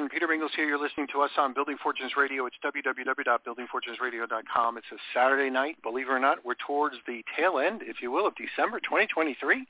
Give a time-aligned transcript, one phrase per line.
[0.00, 0.16] Everyone.
[0.16, 0.64] Peter Mingils here.
[0.64, 2.46] You're listening to us on Building Fortunes Radio.
[2.46, 4.78] It's www.buildingfortunesradio.com.
[4.78, 5.76] It's a Saturday night.
[5.82, 9.66] Believe it or not, we're towards the tail end, if you will, of December 2023.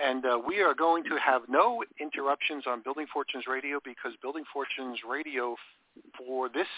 [0.00, 4.44] And uh, we are going to have no interruptions on Building Fortunes Radio because Building
[4.52, 5.56] Fortunes Radio
[6.16, 6.68] for this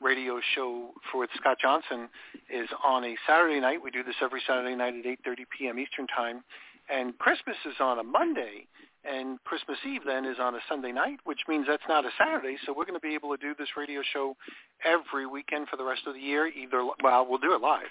[0.00, 2.08] radio show for Scott Johnson
[2.48, 3.82] is on a Saturday night.
[3.82, 5.80] We do this every Saturday night at 8.30 p.m.
[5.80, 6.44] Eastern Time.
[6.88, 8.68] And Christmas is on a Monday
[9.08, 12.56] and Christmas Eve then is on a Sunday night, which means that's not a Saturday.
[12.66, 14.36] So we're going to be able to do this radio show
[14.84, 16.46] every weekend for the rest of the year.
[16.46, 17.88] Either well, we'll do it live,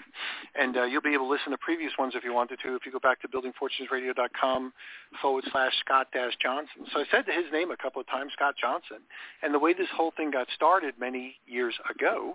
[0.54, 2.74] and uh, you'll be able to listen to previous ones if you wanted to.
[2.76, 4.72] If you go back to buildingfortunesradio.com
[5.20, 6.86] forward slash Scott Dash Johnson.
[6.92, 8.98] So I said his name a couple of times, Scott Johnson,
[9.42, 12.34] and the way this whole thing got started many years ago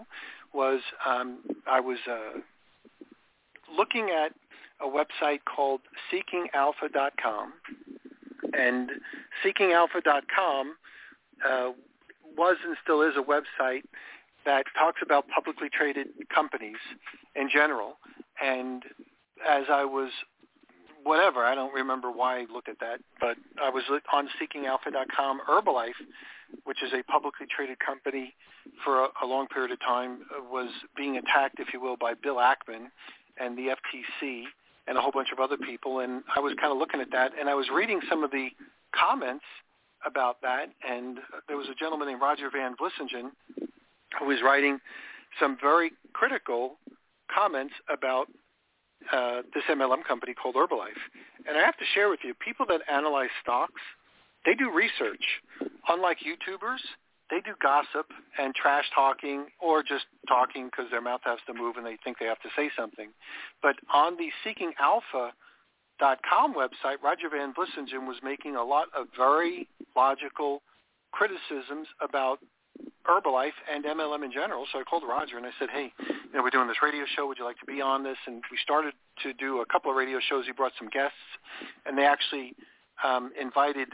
[0.54, 2.40] was um, I was uh,
[3.76, 4.34] looking at
[4.82, 7.54] a website called SeekingAlpha.com
[8.58, 8.90] and
[9.44, 10.76] seekingalpha.com
[11.48, 11.72] uh,
[12.38, 13.84] was and still is a website
[14.46, 16.78] that talks about publicly traded companies
[17.36, 17.98] in general.
[18.44, 18.84] And
[19.48, 20.10] as I was,
[21.04, 25.42] whatever, I don't remember why I looked at that, but I was on seekingalpha.com.
[25.48, 25.92] Herbalife,
[26.66, 28.36] which is a publicly traded company
[28.84, 32.14] for a, a long period of time, uh, was being attacked, if you will, by
[32.14, 32.88] Bill Ackman
[33.40, 34.44] and the FTC
[34.88, 36.00] and a whole bunch of other people.
[36.00, 38.50] And I was kind of looking at that, and I was reading some of the
[38.96, 39.46] comments
[40.06, 40.70] about that.
[40.88, 43.32] And there was a gentleman named Roger Van Vlissingen
[44.20, 44.80] who was writing
[45.40, 46.78] some very critical
[47.34, 48.28] comments about
[49.12, 51.02] uh, this MLM company called Herbalife.
[51.48, 53.82] And I have to share with you, people that analyze stocks,
[54.46, 55.24] they do research.
[55.88, 56.80] Unlike YouTubers,
[57.30, 58.08] they do gossip
[58.38, 62.20] and trash talking or just talking because their mouth has to move and they think
[62.20, 63.10] they have to say something.
[63.62, 70.62] But on the seekingalpha.com website, Roger Van Vlissingen was making a lot of very logical
[71.12, 72.40] criticisms about
[73.08, 74.66] Herbalife and MLM in general.
[74.72, 77.28] So I called Roger and I said, hey, you know, we're doing this radio show.
[77.28, 78.18] Would you like to be on this?
[78.28, 80.46] And we started to do a couple of radio shows.
[80.46, 81.18] He brought some guests,
[81.86, 82.54] and they actually
[83.04, 83.90] um, invited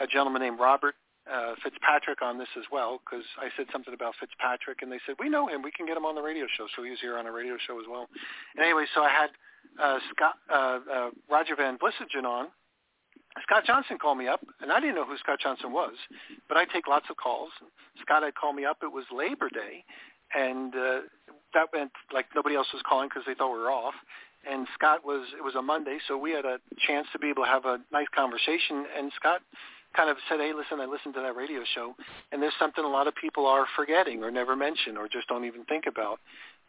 [0.00, 0.94] a gentleman named Robert
[1.30, 5.16] uh, Fitzpatrick on this as well because I said something about Fitzpatrick and they said
[5.20, 7.18] we know him we can get him on the radio show so he was here
[7.18, 8.08] on a radio show as well.
[8.56, 9.30] And anyway, so I had
[9.80, 12.48] uh, Scott uh, uh, Roger Van Vlissingen on.
[13.42, 15.94] Scott Johnson called me up, and I didn't know who Scott Johnson was,
[16.48, 17.50] but I take lots of calls.
[18.00, 18.78] Scott had called me up.
[18.82, 19.84] It was Labor Day,
[20.34, 21.00] and uh,
[21.54, 23.94] that went like nobody else was calling because they thought we were off.
[24.48, 27.44] And Scott was it was a Monday, so we had a chance to be able
[27.44, 28.86] to have a nice conversation.
[28.96, 29.40] And Scott
[29.96, 31.94] kind of said, hey, listen, I listened to that radio show,
[32.32, 35.44] and there's something a lot of people are forgetting or never mention or just don't
[35.44, 36.20] even think about.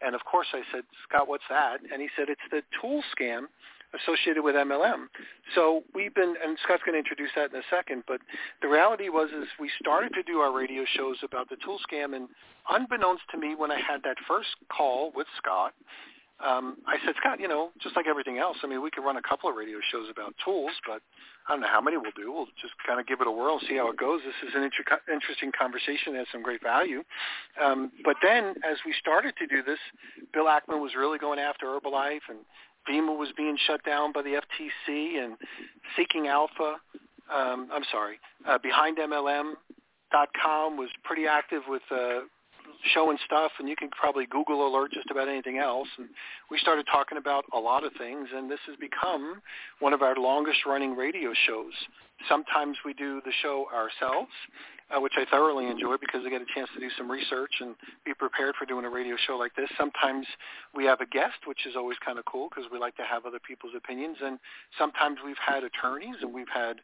[0.02, 1.80] And of course I said, Scott, what's that?
[1.92, 3.48] And he said, it's the tool scam
[3.94, 5.08] associated with MLM.
[5.56, 8.22] So we've been, and Scott's going to introduce that in a second, but
[8.62, 12.16] the reality was is we started to do our radio shows about the tool scam,
[12.16, 12.30] and
[12.70, 15.74] unbeknownst to me, when I had that first call with Scott,
[16.40, 19.18] um, I said, Scott, you know, just like everything else, I mean, we could run
[19.18, 21.02] a couple of radio shows about tools, but
[21.48, 22.32] I don't know how many we'll do.
[22.32, 24.22] We'll just kind of give it a whirl, see how it goes.
[24.24, 26.16] This is an inter- interesting conversation.
[26.16, 27.04] It has some great value.
[27.62, 29.80] Um, but then as we started to do this,
[30.34, 32.40] Bill Ackman was really going after Herbalife, and
[32.90, 35.36] Vemma was being shut down by the FTC, and
[35.98, 36.78] Seeking Alpha,
[37.34, 38.98] um, I'm sorry, uh, Behind
[40.78, 42.22] was pretty active with uh,
[42.94, 45.88] showing stuff, and you can probably Google alert just about anything else.
[45.98, 46.08] And
[46.50, 49.42] we started talking about a lot of things, and this has become
[49.80, 51.74] one of our longest running radio shows.
[52.28, 54.32] Sometimes we do the show ourselves,
[54.96, 57.76] uh, which I thoroughly enjoy because I get a chance to do some research and
[58.06, 59.70] be prepared for doing a radio show like this.
[59.78, 60.26] Sometimes
[60.74, 63.26] we have a guest, which is always kind of cool because we like to have
[63.26, 64.18] other people's opinions.
[64.24, 64.40] And
[64.78, 66.78] sometimes we've had attorneys and we've had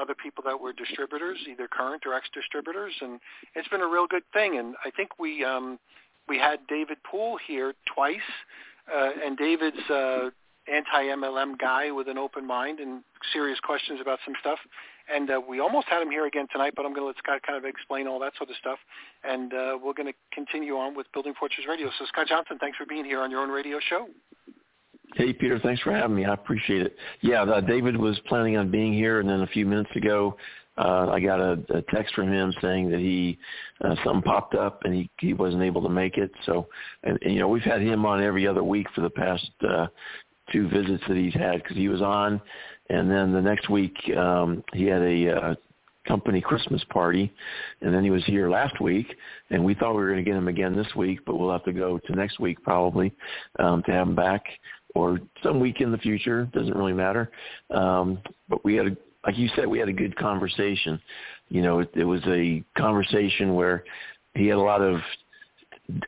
[0.00, 3.20] other people that were distributors, either current or ex-distributors, and
[3.54, 4.58] it's been a real good thing.
[4.58, 5.78] And I think we um,
[6.28, 8.18] we had David Poole here twice,
[8.92, 10.30] uh, and David's uh,
[10.72, 13.02] anti-MLM guy with an open mind and
[13.32, 14.58] serious questions about some stuff.
[15.12, 17.42] And uh, we almost had him here again tonight, but I'm going to let Scott
[17.46, 18.78] kind of explain all that sort of stuff.
[19.24, 21.88] And uh, we're going to continue on with Building Fortunes Radio.
[21.98, 24.06] So Scott Johnson, thanks for being here on your own radio show.
[25.16, 26.24] Hey, Peter, thanks for having me.
[26.24, 26.96] I appreciate it.
[27.20, 30.36] Yeah, uh, David was planning on being here, and then a few minutes ago,
[30.78, 33.36] uh, I got a, a text from him saying that he
[33.84, 36.30] uh, something popped up and he he wasn't able to make it.
[36.46, 36.68] So,
[37.02, 39.88] and, and you know, we've had him on every other week for the past uh,
[40.52, 42.40] two visits that he's had because he was on,
[42.90, 45.54] and then the next week um, he had a uh,
[46.06, 47.32] company Christmas party,
[47.82, 49.06] and then he was here last week,
[49.50, 51.64] and we thought we were going to get him again this week, but we'll have
[51.64, 53.12] to go to next week probably
[53.58, 54.44] um, to have him back,
[54.94, 56.48] or some week in the future.
[56.52, 57.30] Doesn't really matter.
[57.70, 61.00] Um, but we had, a, like you said, we had a good conversation.
[61.48, 63.84] You know, it, it was a conversation where
[64.34, 65.00] he had a lot of,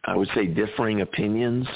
[0.05, 1.67] I would say, differing opinions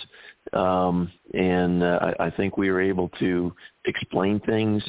[0.56, 3.54] um, and uh, I, I think we were able to
[3.84, 4.82] explain things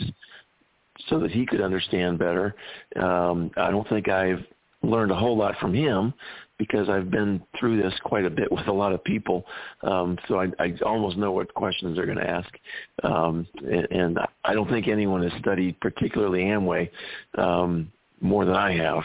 [1.09, 2.55] so that he could understand better.
[2.95, 4.43] Um, I don't think I've
[4.81, 6.13] learned a whole lot from him
[6.57, 9.45] because I've been through this quite a bit with a lot of people.
[9.83, 12.49] Um, so I, I almost know what questions they're going to ask.
[13.03, 16.89] Um, and, and I don't think anyone has studied particularly Amway
[17.37, 17.91] um,
[18.21, 19.03] more than I have.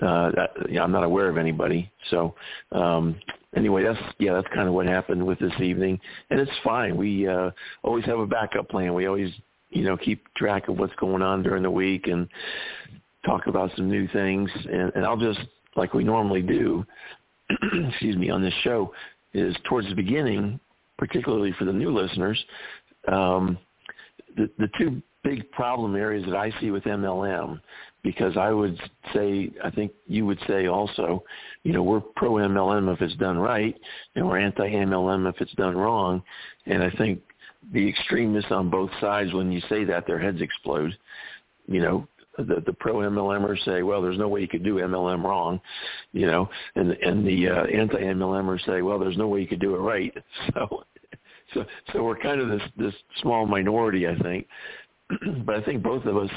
[0.00, 1.90] Uh, that, yeah, I'm not aware of anybody.
[2.10, 2.34] So
[2.72, 3.16] um,
[3.56, 5.98] anyway, that's yeah, that's kind of what happened with this evening,
[6.30, 6.96] and it's fine.
[6.96, 7.50] We uh,
[7.82, 8.94] always have a backup plan.
[8.94, 9.32] We always
[9.70, 12.28] you know keep track of what's going on during the week and
[13.24, 14.50] talk about some new things.
[14.70, 15.40] And, and I'll just
[15.76, 16.84] like we normally do,
[17.88, 18.92] excuse me, on this show
[19.32, 20.60] is towards the beginning,
[20.98, 22.42] particularly for the new listeners.
[23.08, 23.58] Um,
[24.36, 27.60] the, the two big problem areas that I see with MLM
[28.04, 28.78] because I would
[29.14, 31.24] say, I think you would say also,
[31.64, 33.74] you know, we're pro MLM if it's done right,
[34.14, 36.22] and we're anti MLM if it's done wrong.
[36.66, 37.20] And I think
[37.72, 40.96] the extremists on both sides, when you say that, their heads explode.
[41.66, 45.24] You know, the the pro MLMers say, well, there's no way you could do MLM
[45.24, 45.58] wrong,
[46.12, 49.60] you know, and and the uh, anti MLMers say, well, there's no way you could
[49.60, 50.14] do it right.
[50.54, 50.84] So,
[51.52, 54.46] so so we're kind of this this small minority, I think.
[55.44, 56.30] but I think both of us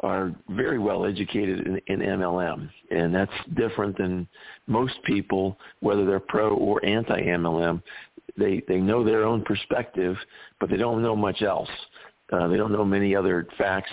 [0.00, 4.28] are very well educated in, in MLM, and that's different than
[4.66, 7.82] most people, whether they're pro or anti-MLM.
[8.36, 10.16] They they know their own perspective,
[10.60, 11.70] but they don't know much else.
[12.30, 13.90] Uh, they don't know many other facts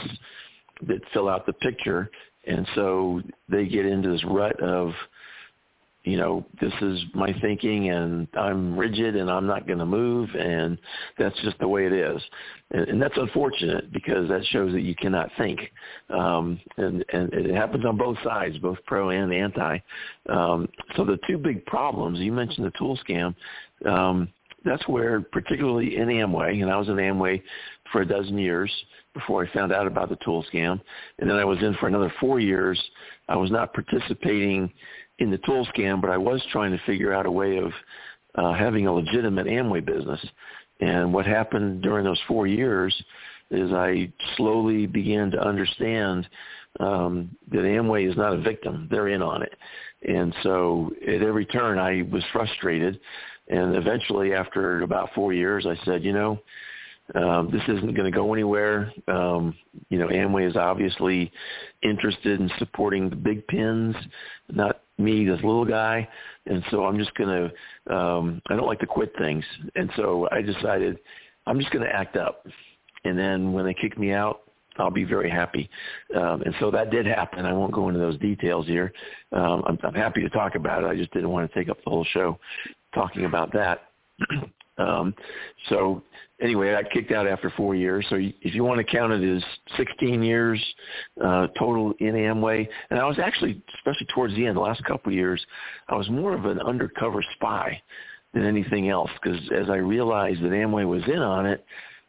[0.88, 2.10] that fill out the picture,
[2.46, 4.92] and so they get into this rut of
[6.04, 10.30] you know, this is my thinking and I'm rigid and I'm not going to move
[10.38, 10.78] and
[11.18, 12.22] that's just the way it is.
[12.72, 15.62] And, and that's unfortunate because that shows that you cannot think.
[16.10, 19.78] Um, and, and it happens on both sides, both pro and anti.
[20.30, 20.68] Um,
[20.98, 23.34] so the two big problems, you mentioned the tool scam,
[23.86, 24.28] um,
[24.66, 27.42] that's where particularly in Amway, and I was in Amway
[27.92, 28.72] for a dozen years
[29.14, 30.80] before I found out about the tool scam.
[31.20, 32.82] And then I was in for another four years.
[33.30, 34.72] I was not participating
[35.20, 37.72] in the tool scam, but I was trying to figure out a way of
[38.36, 40.20] uh, having a legitimate Amway business.
[40.80, 42.94] And what happened during those four years
[43.52, 46.28] is I slowly began to understand
[46.80, 49.54] um, that Amway is not a victim; they're in on it.
[50.08, 53.00] And so at every turn, I was frustrated.
[53.48, 56.40] And eventually, after about four years, I said, you know,
[57.16, 58.92] um, this isn't going to go anywhere.
[59.08, 59.56] Um,
[59.90, 61.32] you know, Amway is obviously
[61.82, 63.96] interested in supporting the big pins,
[64.50, 66.08] not me, this little guy.
[66.46, 67.14] And so I'm just
[67.88, 69.44] to, um, I don't like to quit things.
[69.76, 71.00] And so I decided
[71.46, 72.46] I'm just to act up.
[73.06, 74.42] And then when they kick me out,
[74.78, 75.70] I'll be very happy.
[76.16, 77.46] Um, and so that did happen.
[77.46, 78.92] I won't go into those details here.
[79.32, 80.88] Um, I'm, I'm happy to talk about it.
[80.88, 82.40] I just didn't want to take up the whole show
[82.94, 83.90] talking about that.
[84.78, 85.14] um,
[85.70, 86.02] so
[86.42, 88.06] anyway, I kicked out after four years.
[88.10, 89.44] So if you want to count it as
[89.78, 90.64] 16 years
[91.24, 95.12] uh, total in Amway, and I was actually, especially towards the end, the last couple
[95.12, 95.44] of years,
[95.88, 97.82] I was more of an undercover spy
[98.34, 101.66] than anything else because as I realized that Amway was in on it,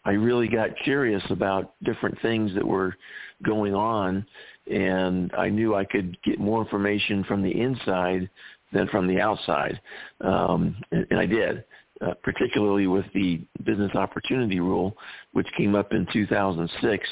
[0.07, 2.95] I really got curious about different things that were
[3.43, 4.26] going on,
[4.71, 8.28] and I knew I could get more information from the inside
[8.73, 9.81] than from the outside,
[10.21, 11.64] um, and, and I did
[12.04, 14.96] uh, particularly with the business opportunity rule,
[15.32, 17.08] which came up in 2006,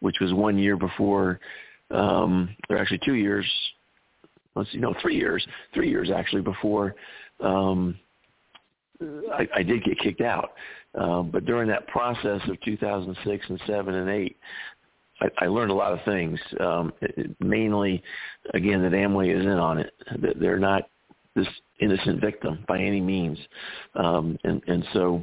[0.00, 1.40] which was one year before,
[1.90, 3.46] um, or actually two years,
[4.54, 6.94] let's see, no, three years, three years actually before
[7.40, 7.98] um,
[9.32, 10.52] I, I did get kicked out.
[10.94, 14.36] Um, but during that process of 2006 and 7 and 8,
[15.20, 16.38] I, I learned a lot of things.
[16.60, 18.02] Um, it, mainly,
[18.52, 19.92] again, that Amway is in on it.
[20.20, 20.88] That they're not
[21.34, 21.46] this
[21.80, 23.38] innocent victim by any means.
[23.94, 25.22] Um, and, and so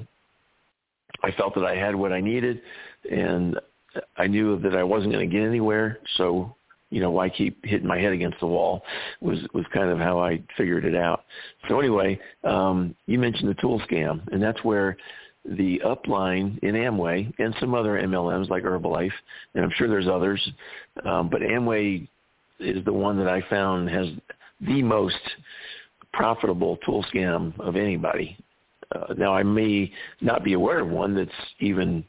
[1.24, 2.62] I felt that I had what I needed
[3.10, 3.60] and
[4.18, 6.00] I knew that I wasn't going to get anywhere.
[6.18, 6.56] So,
[6.90, 8.84] you know, why keep hitting my head against the wall
[9.22, 11.24] was, was kind of how I figured it out.
[11.70, 14.98] So anyway, um, you mentioned the tool scam and that's where
[15.46, 19.12] the upline in Amway and some other MLMs like Herbalife,
[19.56, 20.40] and I'm sure there's others,
[21.04, 22.08] um, but Amway
[22.60, 24.08] is the one that I found has
[24.62, 25.16] the most
[26.14, 28.38] profitable tool scam of anybody.
[28.94, 32.04] Uh, now I may not be aware of one that's even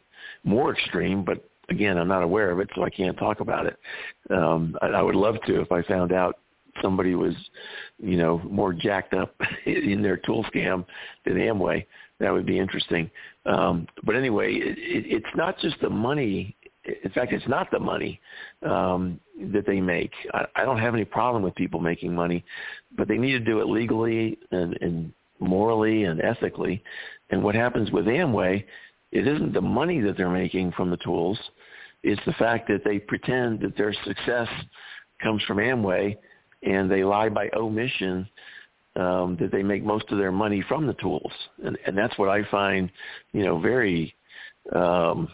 [0.44, 3.76] more extreme, but again, I'm not aware of it, so I can't talk about it.
[4.30, 6.38] Um, I, I would love to if I found out
[6.80, 7.34] somebody was,
[7.98, 9.34] you know, more jacked up
[9.66, 10.84] in their tool scam
[11.24, 11.84] than Amway.
[12.18, 13.10] That would be interesting.
[13.46, 16.56] Um, but anyway, it, it, it's not just the money.
[16.84, 18.20] In fact, it's not the money
[18.62, 19.20] um,
[19.52, 20.12] that they make.
[20.34, 22.44] I, I don't have any problem with people making money,
[22.96, 26.82] but they need to do it legally and, and morally and ethically.
[27.30, 28.64] And what happens with Amway,
[29.12, 31.38] it isn't the money that they're making from the tools.
[32.02, 34.48] It's the fact that they pretend that their success
[35.22, 36.16] comes from Amway
[36.64, 38.28] and they lie by omission
[38.96, 41.32] um, that they make most of their money from the tools,
[41.64, 42.90] and, and that's what I find,
[43.32, 44.14] you know, very.
[44.74, 45.28] Um,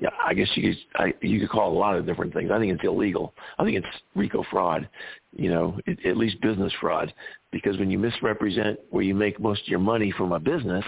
[0.00, 2.50] yeah, I guess you could I, you could call it a lot of different things.
[2.50, 3.34] I think it's illegal.
[3.58, 4.88] I think it's RICO fraud,
[5.36, 7.12] you know, it, at least business fraud,
[7.52, 10.84] because when you misrepresent where you make most of your money from a business,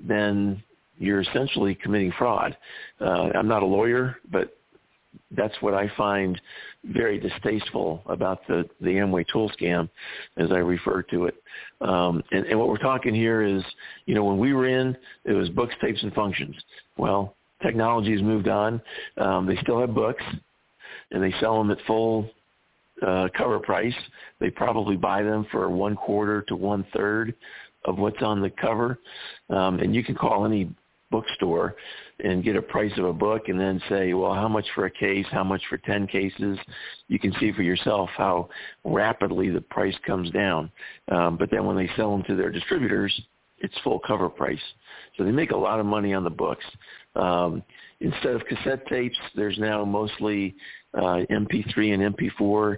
[0.00, 0.62] then
[0.98, 2.56] you're essentially committing fraud.
[3.00, 4.56] Uh, I'm not a lawyer, but
[5.30, 6.40] that's what I find
[6.84, 9.88] very distasteful about the the Amway tool scam,
[10.36, 11.36] as I refer to it.
[11.80, 13.62] Um, and, and what we're talking here is,
[14.06, 16.56] you know, when we were in, it was books, tapes, and functions.
[16.96, 18.80] Well, technology has moved on.
[19.16, 20.22] Um, they still have books,
[21.10, 22.30] and they sell them at full
[23.04, 23.94] uh, cover price.
[24.40, 27.34] They probably buy them for one quarter to one third
[27.84, 28.98] of what's on the cover.
[29.50, 30.70] Um, and you can call any
[31.10, 31.76] bookstore
[32.24, 34.90] and get a price of a book and then say, well, how much for a
[34.90, 36.58] case, how much for 10 cases?
[37.08, 38.48] You can see for yourself how
[38.84, 40.70] rapidly the price comes down.
[41.10, 43.12] Um, but then when they sell them to their distributors,
[43.58, 44.60] it's full cover price.
[45.16, 46.64] So they make a lot of money on the books.
[47.16, 47.62] Um,
[48.00, 50.54] instead of cassette tapes, there's now mostly
[50.94, 52.76] uh, MP3 and MP4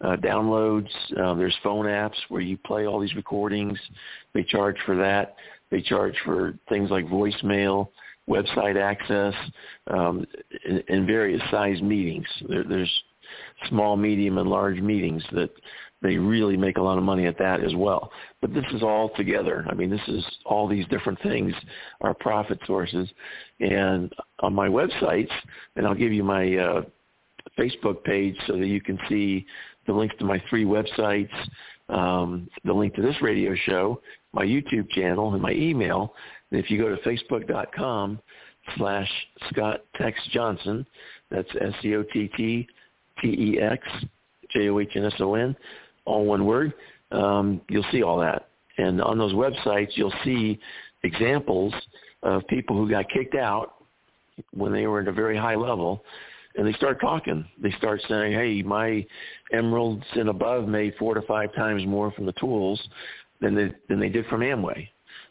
[0.00, 0.88] uh, downloads.
[1.18, 3.78] Uh, there's phone apps where you play all these recordings.
[4.34, 5.36] They charge for that.
[5.70, 7.88] They charge for things like voicemail,
[8.28, 9.34] website access,
[9.88, 10.24] um,
[10.64, 12.26] and, and various size meetings.
[12.48, 13.02] There, there's
[13.68, 15.50] small, medium, and large meetings that
[16.02, 18.10] they really make a lot of money at that as well.
[18.40, 19.66] But this is all together.
[19.68, 21.54] I mean, this is all these different things
[22.00, 23.08] are profit sources.
[23.60, 25.30] And on my websites,
[25.74, 26.82] and I'll give you my uh,
[27.58, 29.46] Facebook page so that you can see
[29.86, 31.30] the links to my three websites,
[31.88, 34.00] um, the link to this radio show,
[34.32, 36.14] my YouTube channel, and my email.
[36.50, 38.20] And if you go to facebook.com
[38.76, 39.08] slash
[39.50, 40.86] Scott Tex Johnson,
[41.30, 42.68] that's S-C-O-T-T-T-E-X,
[44.50, 45.56] J-O-H-N-S-O-N,
[46.06, 46.72] all one word,
[47.12, 48.48] um, you'll see all that.
[48.78, 50.58] And on those websites, you'll see
[51.02, 51.74] examples
[52.22, 53.74] of people who got kicked out
[54.52, 56.02] when they were at a very high level
[56.56, 57.44] and they start talking.
[57.58, 59.06] They start saying, "Hey, my
[59.52, 62.80] emeralds and above made four to five times more from the tools
[63.40, 64.88] than they than they did from Amway."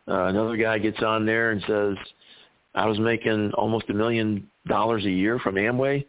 [0.08, 1.98] Uh, another guy gets on there and says,
[2.76, 6.06] "I was making almost a million dollars a year from Amway,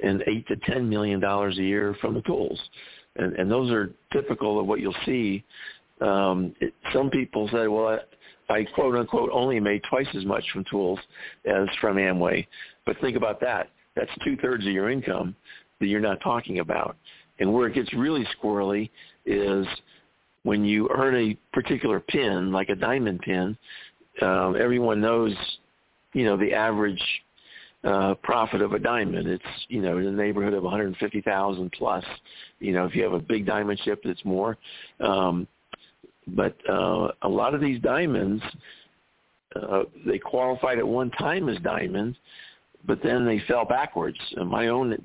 [0.00, 2.60] and eight to ten million dollars a year from the tools."
[3.18, 5.44] And, and those are typical of what you'll see.
[6.00, 7.98] Um, it, some people say, "Well,
[8.48, 10.98] I, I quote unquote only made twice as much from tools
[11.46, 12.46] as from Amway,"
[12.84, 15.34] but think about that that's two-thirds of your income
[15.80, 16.96] that you're not talking about.
[17.40, 18.90] And where it gets really squirrely
[19.24, 19.66] is
[20.44, 23.56] when you earn a particular pin, like a diamond pin,
[24.22, 25.34] um, everyone knows,
[26.12, 27.02] you know, the average
[27.86, 29.28] uh, profit of a diamond.
[29.28, 32.04] It's, you know, in the neighborhood of 150,000 plus.
[32.58, 34.58] You know, if you have a big diamond ship, it's more.
[35.00, 35.46] Um,
[36.28, 38.42] but uh, a lot of these diamonds,
[39.54, 42.16] uh, they qualified at one time as diamonds,
[42.84, 44.18] but then they fell backwards.
[44.36, 44.98] And my own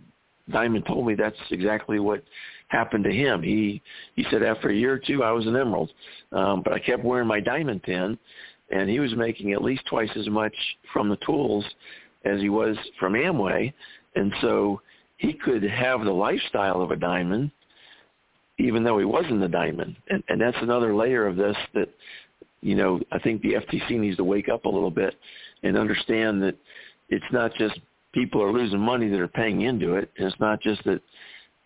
[0.51, 2.23] Diamond told me that's exactly what
[2.67, 3.41] happened to him.
[3.41, 3.81] He
[4.15, 5.91] he said after a year or two I was an emerald,
[6.31, 8.17] um, but I kept wearing my diamond pin,
[8.69, 10.55] and he was making at least twice as much
[10.93, 11.65] from the tools
[12.25, 13.73] as he was from Amway,
[14.15, 14.81] and so
[15.17, 17.51] he could have the lifestyle of a diamond,
[18.57, 19.95] even though he wasn't a diamond.
[20.09, 21.89] And, and that's another layer of this that
[22.61, 25.15] you know I think the FTC needs to wake up a little bit
[25.63, 26.55] and understand that
[27.09, 27.79] it's not just
[28.13, 30.09] people are losing money that are paying into it.
[30.15, 31.01] It's not just that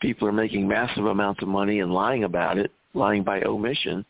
[0.01, 4.05] people are making massive amounts of money and lying about it, lying by omission,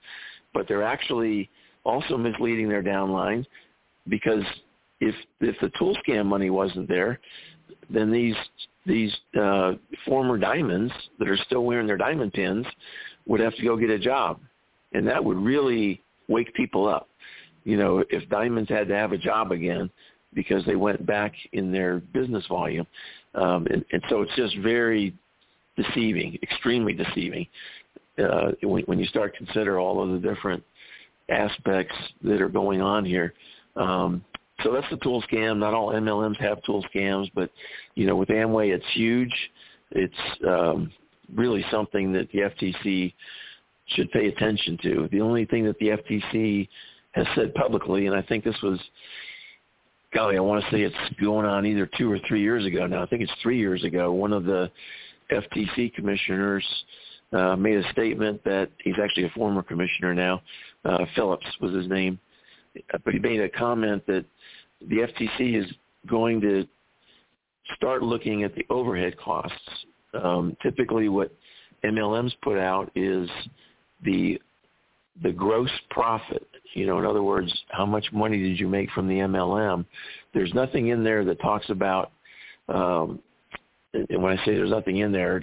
[0.53, 1.49] but they're actually
[1.83, 3.45] also misleading their downline
[4.07, 4.43] because
[4.99, 7.19] if if the tool scam money wasn't there,
[7.89, 8.35] then these
[8.85, 9.73] these uh,
[10.05, 12.65] former diamonds that are still wearing their diamond pins
[13.25, 14.39] would have to go get a job,
[14.93, 17.09] and that would really wake people up.
[17.63, 19.89] You know, if diamonds had to have a job again,
[20.35, 22.85] because they went back in their business volume.
[23.33, 25.15] Um, and, and so it's just very
[25.75, 27.47] deceiving, extremely deceiving.
[28.17, 30.63] Uh, when, when you start to consider all of the different
[31.29, 33.33] aspects that are going on here.
[33.75, 34.23] Um,
[34.65, 35.59] so that's the tool scam.
[35.59, 37.51] Not all MLMs have tool scams, but
[37.93, 39.33] you know, with Amway, it's huge.
[39.91, 40.13] It's
[40.45, 40.91] um,
[41.33, 43.13] really something that the FTC
[43.89, 45.07] should pay attention to.
[45.11, 46.67] The only thing that the FTC
[47.11, 48.79] has said publicly, and I think this was,
[50.13, 53.03] golly, I want to say it's going on either two or three years ago now.
[53.03, 54.11] I think it's three years ago.
[54.11, 54.71] One of the
[55.31, 56.65] FTC commissioners
[57.31, 60.41] uh, made a statement that he's actually a former commissioner now.
[60.83, 62.19] Uh, Phillips was his name,
[63.11, 64.25] he made a comment that
[64.81, 65.71] the FTC is
[66.07, 66.67] going to
[67.75, 69.57] start looking at the overhead costs.
[70.13, 71.31] Um, typically, what
[71.83, 73.29] MLMs put out is
[74.03, 74.39] the
[75.23, 76.45] the gross profit.
[76.73, 79.85] You know, in other words, how much money did you make from the MLM?
[80.33, 82.11] There's nothing in there that talks about.
[82.67, 83.19] Um,
[83.93, 85.41] and when I say there's nothing in there,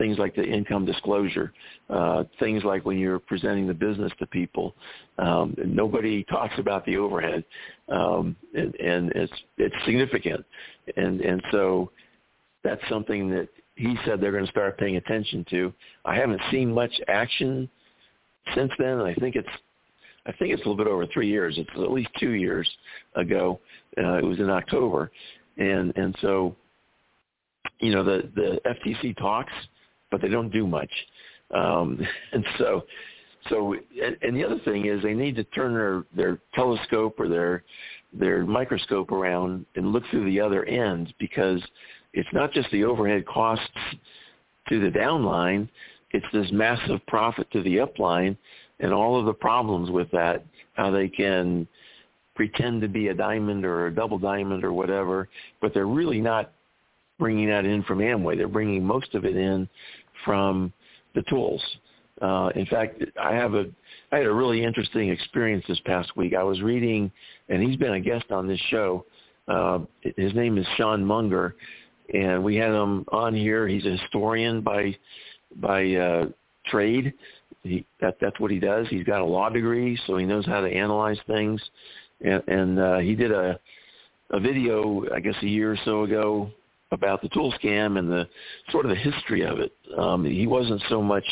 [0.00, 1.52] things like the income disclosure,
[1.90, 4.74] uh, things like when you're presenting the business to people.
[5.18, 7.44] Um, nobody talks about the overhead,
[7.90, 10.44] um, and, and it's it's significant,
[10.96, 11.92] and and so
[12.64, 15.72] that's something that he said they're going to start paying attention to.
[16.06, 17.68] I haven't seen much action
[18.54, 19.00] since then.
[19.00, 19.48] I think it's
[20.26, 21.56] I think it's a little bit over three years.
[21.58, 22.68] It's at least two years
[23.16, 23.60] ago.
[23.98, 25.10] Uh, it was in October,
[25.58, 26.56] and and so
[27.80, 29.52] you know the the FTC talks
[30.10, 30.90] but they don't do much.
[31.54, 32.00] Um,
[32.32, 32.84] and so,
[33.48, 37.28] so, and, and the other thing is they need to turn their, their telescope or
[37.28, 37.64] their,
[38.12, 41.62] their microscope around and look through the other end because
[42.12, 43.66] it's not just the overhead costs
[44.68, 45.68] to the downline,
[46.12, 48.36] it's this massive profit to the upline
[48.80, 51.66] and all of the problems with that, how they can
[52.34, 55.28] pretend to be a diamond or a double diamond or whatever,
[55.60, 56.52] but they're really not
[57.20, 58.36] bringing that in from Amway.
[58.36, 59.68] They're bringing most of it in
[60.24, 60.72] from
[61.14, 61.62] the tools.
[62.20, 63.66] Uh, in fact, I have a
[64.12, 66.34] I had a really interesting experience this past week.
[66.34, 67.12] I was reading,
[67.48, 69.06] and he's been a guest on this show.
[69.46, 69.80] Uh,
[70.16, 71.54] his name is Sean Munger,
[72.12, 73.68] and we had him on here.
[73.68, 74.96] He's a historian by
[75.56, 76.26] by uh,
[76.66, 77.14] trade.
[77.62, 78.86] He, that that's what he does.
[78.88, 81.60] He's got a law degree, so he knows how to analyze things.
[82.22, 83.58] And, and uh, he did a
[84.30, 86.50] a video, I guess, a year or so ago
[86.92, 88.28] about the tool scam and the
[88.70, 89.72] sort of the history of it.
[89.96, 91.24] Um, he wasn't so much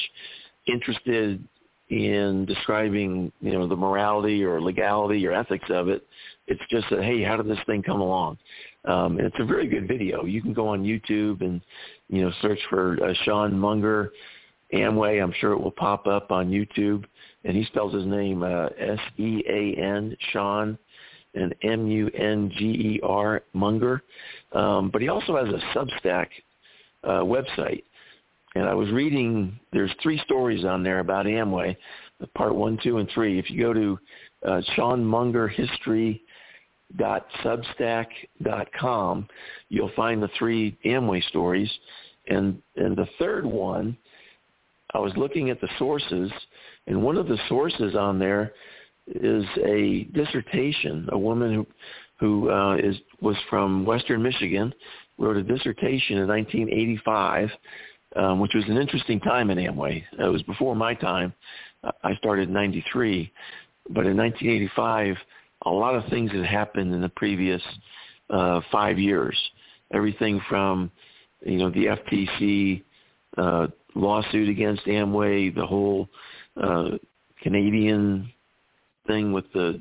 [0.67, 1.43] interested
[1.91, 6.07] in describing, you know, the morality or legality or ethics of it.
[6.47, 8.39] It's just that, hey, how did this thing come along?
[8.85, 10.25] Um, and it's a very good video.
[10.25, 11.61] You can go on YouTube and,
[12.09, 14.13] you know, search for uh, Sean Munger
[14.73, 15.23] Amway.
[15.23, 17.05] I'm sure it will pop up on YouTube.
[17.45, 20.79] And he spells his name uh, S-E-A-N, Sean
[21.35, 24.03] and M-U-N-G-E-R, Munger.
[24.53, 26.29] Um, but he also has a Substack
[27.05, 27.83] uh, website.
[28.55, 31.77] And I was reading, there's three stories on there about Amway,
[32.35, 33.39] part one, two, and three.
[33.39, 33.99] If you go to
[34.47, 36.23] uh, Sean Munger History
[38.81, 39.29] com,
[39.69, 41.71] you'll find the three Amway stories.
[42.29, 43.97] And, and the third one,
[44.95, 46.33] I was looking at the sources,
[46.87, 48.53] and one of the sources on there
[49.15, 51.09] is a dissertation.
[51.13, 51.67] A woman who
[52.21, 54.73] who uh, is was from Western Michigan
[55.19, 57.51] wrote a dissertation in 1985,
[58.17, 60.03] um, which was an interesting time in Amway.
[60.19, 61.33] It was before my time.
[62.03, 63.33] I started in '93,
[63.91, 65.17] but in 1985,
[65.63, 67.63] a lot of things had happened in the previous
[68.31, 69.39] uh, five years.
[69.93, 70.91] Everything from
[71.45, 72.83] you know the FTC
[73.37, 76.09] uh, lawsuit against Amway, the whole
[76.61, 76.91] uh,
[77.43, 78.33] Canadian
[79.09, 79.81] thing with the,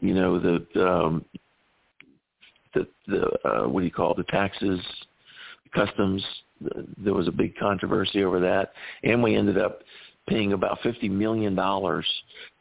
[0.00, 1.24] you know, the um,
[2.72, 4.80] the the uh, what do you call it, the taxes,
[5.74, 6.24] customs.
[6.96, 9.80] There was a big controversy over that, and we ended up
[10.28, 12.06] paying about fifty million dollars.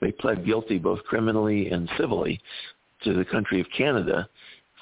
[0.01, 2.41] They pled guilty both criminally and civilly
[3.03, 4.27] to the country of Canada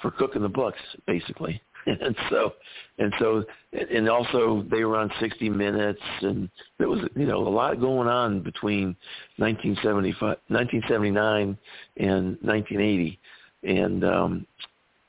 [0.01, 1.61] for cooking the books, basically.
[1.85, 2.53] and so
[2.99, 7.49] and so and also they were on 60 minutes and there was you know a
[7.49, 8.95] lot going on between
[9.37, 11.57] 1975 1979
[11.97, 13.19] and 1980
[13.63, 14.47] and um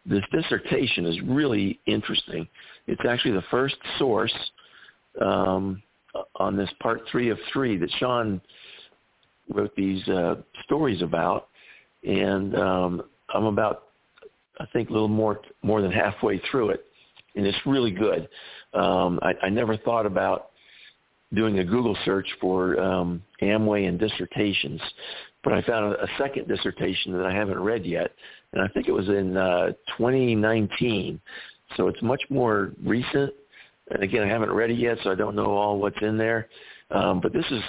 [0.05, 2.49] this dissertation is really interesting.
[2.89, 4.35] It's actually the first source
[5.21, 5.83] um
[6.37, 8.41] on this part 3 of 3 that Sean
[9.53, 11.49] wrote these uh stories about.
[12.05, 13.03] And um
[13.35, 13.89] I'm about
[14.61, 16.85] I think a little more more than halfway through it,
[17.35, 18.29] and it's really good.
[18.75, 20.51] Um, I, I never thought about
[21.35, 24.81] doing a Google search for um, Amway and dissertations,
[25.43, 28.13] but I found a, second dissertation that I haven't read yet,
[28.53, 31.21] and I think it was in uh, 2019.
[31.77, 33.33] So it's much more recent.
[33.91, 36.49] and again, I haven't read it yet, so I don't know all what's in there.
[36.91, 37.63] Um, but this is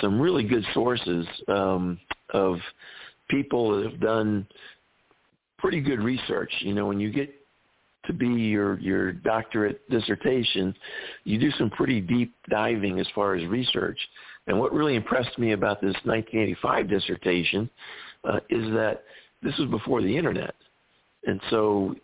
[0.00, 1.98] some really good sources um,
[2.32, 2.56] of
[3.28, 4.46] people that have done
[5.62, 6.52] pretty good research.
[6.58, 7.32] You know, when you get
[8.06, 10.74] to be your your doctorate dissertation,
[11.24, 13.98] you do some pretty deep diving as far as research.
[14.48, 17.70] And what really impressed me about this 1985 dissertation
[18.24, 19.04] uh, is that
[19.40, 20.54] this was before the internet,
[21.24, 21.94] and so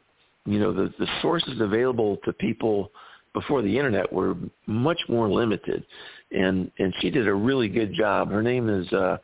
[0.47, 2.93] you know the the sources available to people
[3.35, 5.85] before the internet were much more limited,
[6.31, 8.31] and and she did a really good job.
[8.31, 9.19] Her name is uh,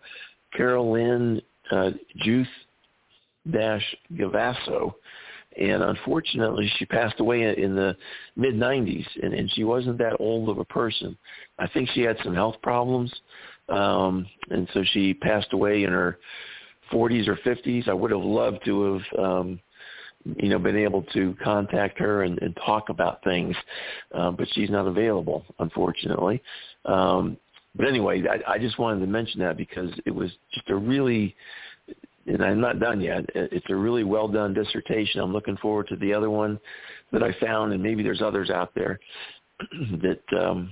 [0.56, 2.48] Carol Lynn uh, Juth
[3.48, 4.94] Gavasso,
[5.60, 7.96] and unfortunately she passed away in the
[8.36, 11.16] mid 90s, and, and she wasn't that old of a person.
[11.58, 13.12] I think she had some health problems,
[13.68, 16.18] um, and so she passed away in her
[16.92, 17.88] 40s or 50s.
[17.88, 19.18] I would have loved to have.
[19.18, 19.60] Um,
[20.36, 23.54] you know, been able to contact her and, and talk about things,
[24.12, 26.42] um, but she's not available, unfortunately.
[26.86, 27.36] Um,
[27.76, 31.34] but anyway, I, I just wanted to mention that because it was just a really,
[32.26, 33.24] and I'm not done yet.
[33.34, 35.20] It's a really well done dissertation.
[35.20, 36.58] I'm looking forward to the other one
[37.12, 38.98] that I found, and maybe there's others out there
[40.02, 40.70] that um,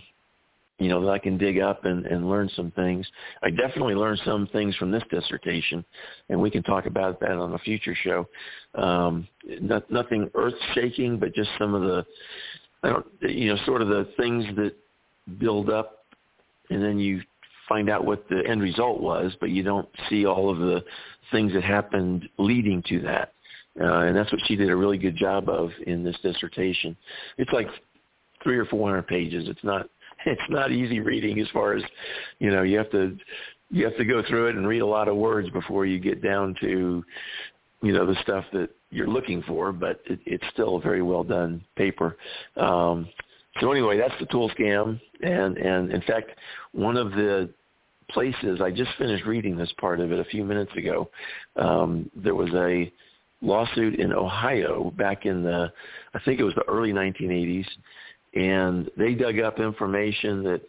[0.83, 3.07] you know, that I can dig up and, and learn some things.
[3.43, 5.85] I definitely learned some things from this dissertation,
[6.29, 8.27] and we can talk about that on a future show.
[8.75, 9.29] Um,
[9.61, 12.05] not, nothing earth-shaking, but just some of the,
[12.83, 14.75] I don't, you know, sort of the things that
[15.38, 16.05] build up,
[16.71, 17.23] and then you
[17.68, 20.85] find out what the end result was, but you don't see all of the
[21.31, 23.33] things that happened leading to that.
[23.81, 26.96] Uh, and that's what she did a really good job of in this dissertation.
[27.38, 27.68] It's like
[28.42, 29.48] three or four hundred pages.
[29.48, 29.88] It's not
[30.27, 31.83] it's not easy reading as far as
[32.38, 33.16] you know you have to
[33.70, 36.22] you have to go through it and read a lot of words before you get
[36.22, 37.03] down to
[37.83, 41.25] you know the stuff that you're looking for but it, it's still a very well
[41.25, 42.16] done paper
[42.57, 43.09] um,
[43.61, 46.31] so anyway that's the tool scam and and in fact
[46.73, 47.49] one of the
[48.11, 51.09] places i just finished reading this part of it a few minutes ago
[51.57, 52.93] um, there was a
[53.41, 55.73] lawsuit in ohio back in the
[56.15, 57.67] i think it was the early 1980s
[58.35, 60.61] and they dug up information that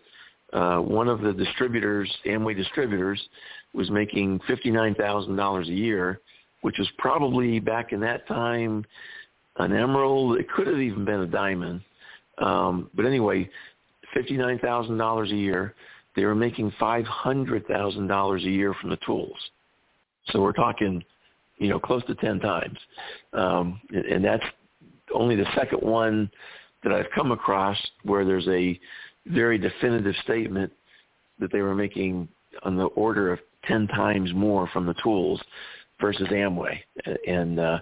[0.54, 3.22] uh, one of the distributors, Amway distributors,
[3.74, 6.22] was making $59,000 a year,
[6.62, 8.86] which was probably back in that time
[9.58, 10.38] an emerald.
[10.38, 11.82] It could have even been a diamond.
[12.39, 13.50] Um, but anyway,
[14.15, 15.76] $59,000 a year.
[16.15, 19.38] They were making $500,000 a year from the tools.
[20.28, 21.04] So we're talking,
[21.58, 22.78] you know, close to 10 times.
[23.34, 24.43] Um, and, and that's
[25.13, 26.30] only the second one
[26.84, 28.80] that I've come across where there's a
[29.26, 30.72] very definitive statement
[31.39, 32.28] that they were making
[32.63, 35.41] on the order of 10 times more from the tools
[36.00, 36.80] versus Amway.
[37.28, 37.80] And uh,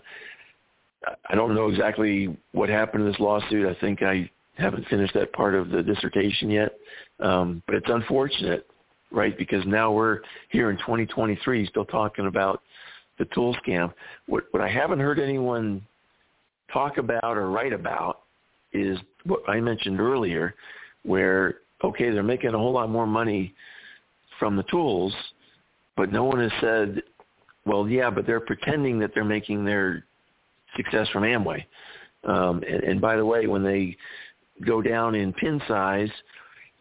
[1.30, 3.68] I don't know exactly what happened in this lawsuit.
[3.68, 4.30] I think I
[4.62, 6.74] haven't finished that part of the dissertation yet.
[7.20, 8.68] Um, but it's unfortunate,
[9.12, 10.20] right, because now we're
[10.50, 12.62] here in 2023 still talking about
[13.20, 13.94] the tool scam.
[14.28, 15.82] What, what I haven't heard anyone
[16.72, 18.22] talk about or write about
[18.74, 20.56] is what I mentioned earlier,
[21.04, 23.54] where okay, they're making a whole lot more money
[24.40, 25.14] from the tools,
[25.98, 27.02] but no one has said,
[27.66, 30.06] well, yeah, but they're pretending that they're making their
[30.76, 31.64] success from Amway.
[32.24, 33.98] Um, and, and by the way, when they
[34.66, 36.12] go down in pin size,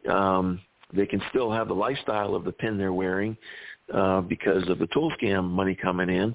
[0.08, 0.60] um,
[0.92, 3.36] they can still have the lifestyle of the pin they're wearing
[3.92, 6.34] uh, because of the tool scam money coming in.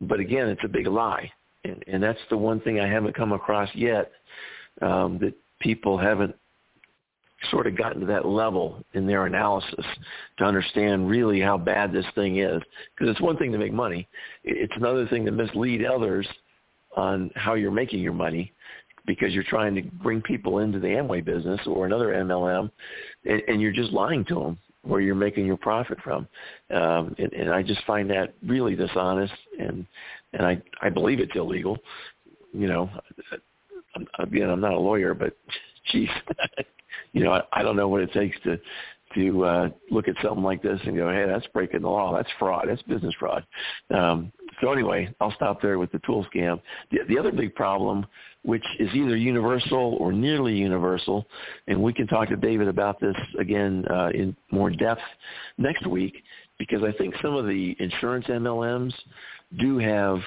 [0.00, 1.30] But again, it's a big lie
[1.64, 4.12] and, and that's the one thing I haven't come across yet
[4.82, 6.34] um, that people haven't
[7.50, 9.84] sort of gotten to that level in their analysis
[10.38, 12.62] to understand really how bad this thing is.
[12.94, 14.08] Because it's one thing to make money;
[14.44, 16.26] it's another thing to mislead others
[16.96, 18.52] on how you're making your money
[19.06, 22.70] because you're trying to bring people into the Amway business or another MLM,
[23.24, 26.28] and, and you're just lying to them where you're making your profit from.
[26.70, 29.86] Um, and, and I just find that really dishonest, and
[30.32, 31.78] and I I believe it's illegal.
[32.52, 32.90] You know,
[33.96, 35.36] i again, I'm not a lawyer, but
[35.92, 36.08] geez,
[37.12, 38.58] you know, I, I don't know what it takes to
[39.14, 42.14] to uh, look at something like this and go, hey, that's breaking the law.
[42.14, 42.66] That's fraud.
[42.68, 43.44] That's business fraud.
[43.94, 46.60] Um, so anyway, I'll stop there with the tool scam.
[46.90, 48.06] The, the other big problem,
[48.42, 51.26] which is either universal or nearly universal,
[51.66, 55.02] and we can talk to David about this again uh, in more depth
[55.58, 56.14] next week,
[56.58, 58.92] because I think some of the insurance MLMs
[59.58, 60.18] do have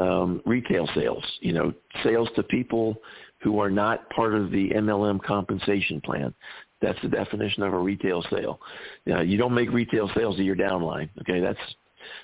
[0.00, 1.72] um, retail sales, you know,
[2.04, 2.96] sales to people
[3.40, 6.34] who are not part of the MLM compensation plan.
[6.80, 8.60] That's the definition of a retail sale.
[9.06, 11.08] Now, you don't make retail sales to your downline.
[11.20, 11.58] Okay, that's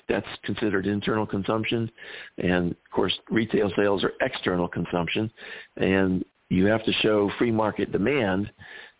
[0.07, 1.91] that's considered internal consumption,
[2.37, 5.29] and of course, retail sales are external consumption.
[5.77, 8.51] And you have to show free market demand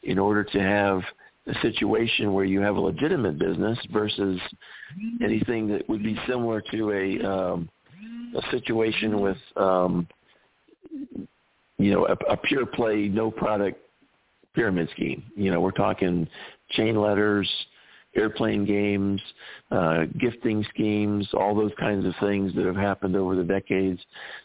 [0.03, 1.01] in order to have
[1.47, 4.39] a situation where you have a legitimate business versus
[5.23, 7.69] anything that would be similar to a um,
[8.35, 10.07] a situation with um,
[11.77, 13.79] you know a, a pure play no product
[14.55, 15.23] pyramid scheme.
[15.35, 16.27] You know, we're talking
[16.71, 17.49] chain letters,
[18.15, 19.21] airplane games,
[19.71, 23.99] uh, gifting schemes, all those kinds of things that have happened over the decades.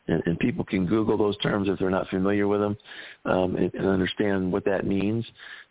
[0.08, 2.76] And, and people can Google those terms if they're not familiar with them
[3.24, 5.24] um, and, and understand what that means.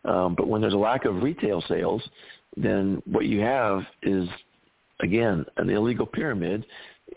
[0.05, 2.01] Um, but when there's a lack of retail sales,
[2.55, 4.27] then what you have is,
[5.01, 6.65] again, an illegal pyramid.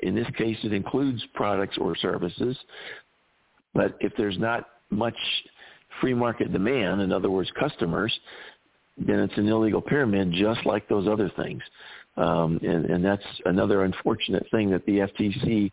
[0.03, 2.57] In this case, it includes products or services.
[3.75, 5.17] But if there's not much
[6.01, 8.13] free market demand, in other words, customers,
[8.99, 11.63] then it's an illegal pyramid just like those other things.
[12.17, 15.73] Um, and, and that's another unfortunate thing that the FTC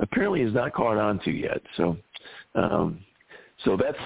[0.00, 1.62] apparently has not caught on to yet.
[1.76, 1.96] So,
[2.56, 2.98] um,
[3.64, 3.98] so that's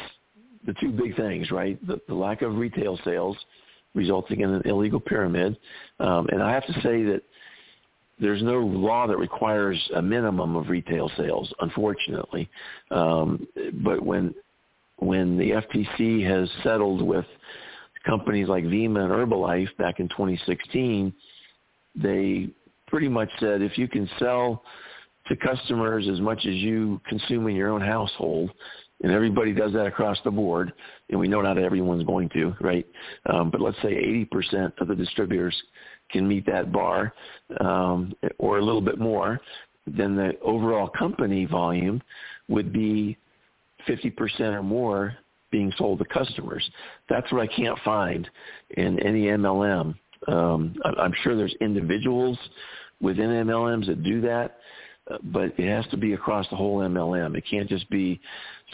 [0.67, 1.85] the two big things, right?
[1.87, 3.37] The, the lack of retail sales
[3.95, 5.57] resulting in an illegal pyramid.
[5.99, 7.23] Um, and I have to say that
[8.21, 12.51] there's no law that requires a minimum of retail sales, unfortunately.
[12.91, 13.47] Um,
[13.83, 14.35] but when
[15.01, 17.27] when the FTC has settled with
[18.07, 21.13] companies like Vemma and Herbalife back in 2016,
[21.95, 22.49] they
[22.87, 24.63] pretty much said if you can sell
[25.27, 28.51] to customers as much as you consume in your own household,
[29.03, 30.73] and everybody does that across the board,
[31.09, 32.87] and we know not everyone's going to, right?
[33.33, 33.95] Um, but let's say
[34.33, 35.57] 80% of the distributors
[36.11, 37.15] can meet that bar,
[37.61, 39.41] um, or a little bit more,
[39.87, 42.03] then the overall company volume
[42.49, 43.17] would be
[43.89, 45.17] 50% or more
[45.51, 46.69] being sold to customers.
[47.09, 48.29] That's what I can't find
[48.71, 49.95] in any MLM.
[50.29, 52.39] Um, I'm sure there's individuals
[53.01, 54.59] within MLMs that do that,
[55.25, 57.37] but it has to be across the whole MLM.
[57.37, 58.21] It can't just be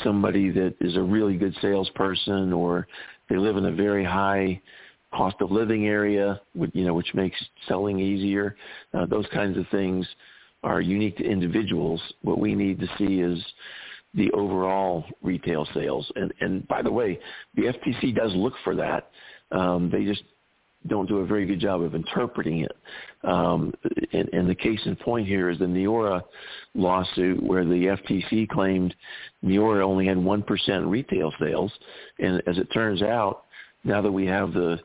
[0.03, 2.87] somebody that is a really good salesperson or
[3.29, 4.61] they live in a very high
[5.14, 6.40] cost of living area,
[6.73, 8.57] you know, which makes selling easier.
[8.92, 10.07] Uh, those kinds of things
[10.62, 12.03] are unique to individuals.
[12.23, 13.42] What we need to see is
[14.16, 16.11] the overall retail sales.
[16.16, 17.20] And, and by the way,
[17.55, 19.11] the FTC does look for that.
[19.52, 20.22] Um, they just
[20.88, 22.76] don't do a very good job of interpreting it.
[23.24, 23.74] Um,
[24.12, 26.22] and, and the case in point here is the Neora
[26.74, 28.94] lawsuit where the FTC claimed
[29.44, 31.72] Neora only had 1% retail sales.
[32.18, 33.44] And as it turns out,
[33.85, 34.79] now that we have the,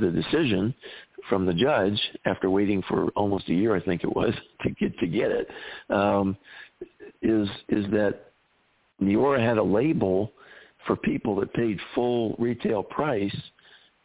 [0.00, 0.74] the decision
[1.28, 4.98] from the judge after waiting for almost a year, I think it was, to get,
[4.98, 5.48] to get it,
[5.90, 6.36] um,
[7.22, 8.32] is, is that
[9.02, 10.32] Neora had a label
[10.86, 13.34] for people that paid full retail price.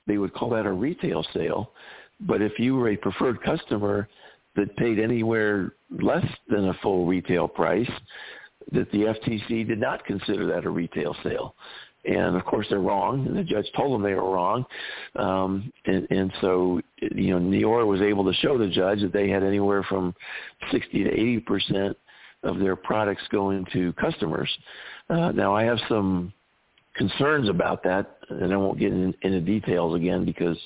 [0.08, 1.71] They would call that a retail sale.
[2.21, 4.08] But if you were a preferred customer
[4.56, 7.89] that paid anywhere less than a full retail price,
[8.71, 11.56] that the FTC did not consider that a retail sale.
[12.06, 14.65] And of course they're wrong, and the judge told them they were wrong.
[15.15, 19.30] Um, and, and so, you know, Neora was able to show the judge that they
[19.30, 20.13] had anywhere from
[20.71, 21.97] 60 to 80 percent
[22.43, 24.49] of their products going to customers.
[25.10, 26.34] Uh, now, I have some
[26.95, 30.58] concerns about that, and I won't get in, into details again because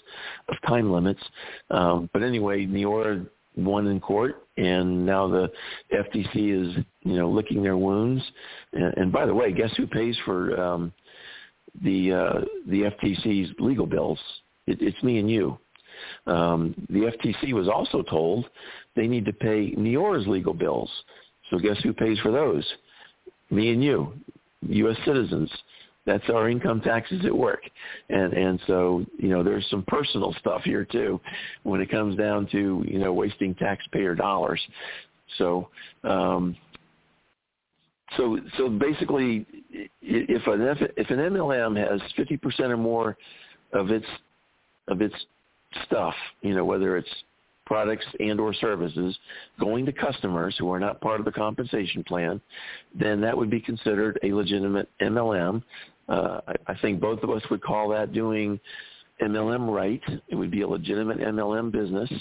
[0.49, 1.21] of time limits.
[1.69, 5.51] Um, but anyway, Neora won in court, and now the
[5.93, 8.23] FTC is, you know, licking their wounds.
[8.73, 10.93] And, and by the way, guess who pays for um,
[11.83, 14.19] the uh, the FTC's legal bills?
[14.67, 15.57] It, it's me and you.
[16.25, 18.45] Um, the FTC was also told
[18.95, 20.89] they need to pay Neora's legal bills.
[21.49, 22.65] So guess who pays for those?
[23.49, 24.13] Me and you,
[24.69, 24.97] U.S.
[25.05, 25.51] citizens.
[26.05, 27.61] That's our income taxes at work.
[28.09, 31.19] And and so, you know, there's some personal stuff here too
[31.63, 34.61] when it comes down to, you know, wasting taxpayer dollars.
[35.37, 35.69] So
[36.03, 36.57] um
[38.17, 39.45] so so basically
[40.01, 43.17] if an if an MLM has 50% or more
[43.71, 44.05] of its
[44.89, 45.15] of its
[45.85, 47.09] stuff, you know, whether it's
[47.73, 49.17] products and or services
[49.59, 52.39] going to customers who are not part of the compensation plan,
[52.93, 55.63] then that would be considered a legitimate MLM.
[56.07, 58.59] Uh, I, I think both of us would call that doing
[59.19, 60.03] MLM right.
[60.27, 62.11] It would be a legitimate MLM business.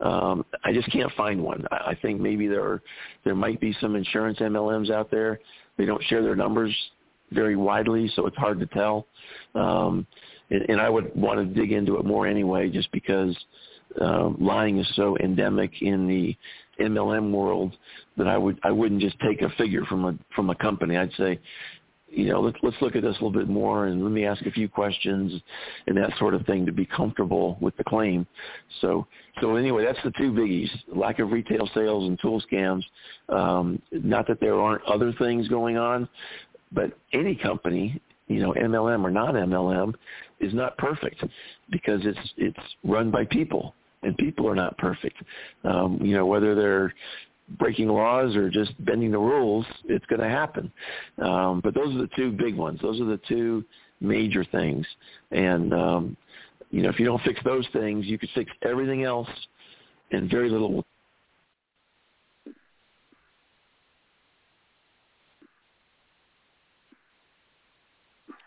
[0.00, 1.64] Um, I just can't find one.
[1.70, 2.82] I, I think maybe there are,
[3.22, 5.38] there might be some insurance MLMs out there.
[5.78, 6.74] They don't share their numbers
[7.30, 9.06] very widely, so it's hard to tell.
[9.54, 10.04] Um,
[10.50, 13.36] and, and I would want to dig into it more anyway, just because
[14.00, 16.36] uh, lying is so endemic in the
[16.80, 17.76] MLM world
[18.16, 20.96] that I would I wouldn't just take a figure from a from a company.
[20.96, 21.38] I'd say,
[22.08, 24.44] you know, let's let's look at this a little bit more and let me ask
[24.46, 25.32] a few questions
[25.86, 28.26] and that sort of thing to be comfortable with the claim.
[28.80, 29.06] So
[29.40, 32.82] so anyway, that's the two biggies: lack of retail sales and tool scams.
[33.28, 36.08] Um, not that there aren't other things going on,
[36.72, 38.00] but any company
[38.30, 39.92] you know, MLM or not MLM,
[40.38, 41.22] is not perfect
[41.70, 45.16] because it's it's run by people, and people are not perfect.
[45.64, 46.94] Um, you know, whether they're
[47.58, 50.72] breaking laws or just bending the rules, it's going to happen.
[51.18, 52.80] Um, but those are the two big ones.
[52.80, 53.64] Those are the two
[54.00, 54.86] major things.
[55.30, 56.16] And um,
[56.70, 59.28] you know, if you don't fix those things, you could fix everything else,
[60.12, 60.84] and very little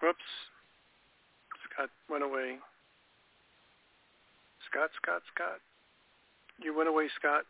[0.02, 0.20] Whoops.
[1.72, 2.58] Scott went away.
[4.74, 5.60] Scott, Scott, Scott.
[6.60, 7.44] You went away, Scott.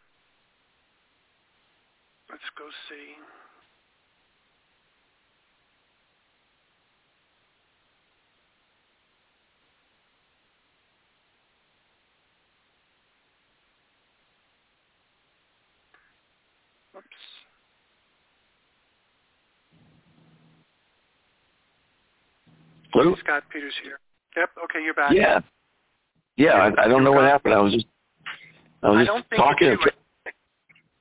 [2.30, 3.16] Let's go see.
[16.94, 17.06] Whoops.
[22.92, 23.16] Hello?
[23.24, 24.00] Scott Peters here.
[24.36, 24.50] Yep.
[24.66, 25.14] Okay, you're back.
[25.14, 25.40] Yeah.
[26.38, 27.54] Yeah, I, I don't know what happened.
[27.54, 27.86] I was just
[28.82, 29.78] I was I just talking.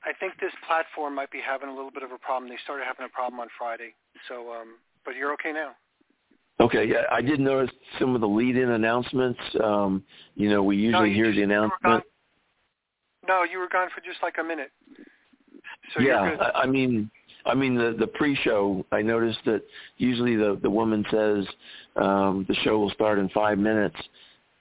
[0.05, 2.51] I think this platform might be having a little bit of a problem.
[2.51, 3.95] They started having a problem on Friday.
[4.29, 5.73] So, um, but you're okay now.
[6.61, 9.41] Okay, yeah, I did notice some of the lead-in announcements.
[9.63, 10.03] Um,
[10.35, 12.05] you know, we usually you hear the announcement.
[13.27, 14.71] No, you were gone for just like a minute.
[15.95, 16.37] So yeah.
[16.41, 17.11] I, I mean,
[17.47, 18.85] I mean the the pre-show.
[18.93, 19.63] I noticed that
[19.97, 21.47] usually the the woman says
[21.97, 23.97] um, the show will start in five minutes,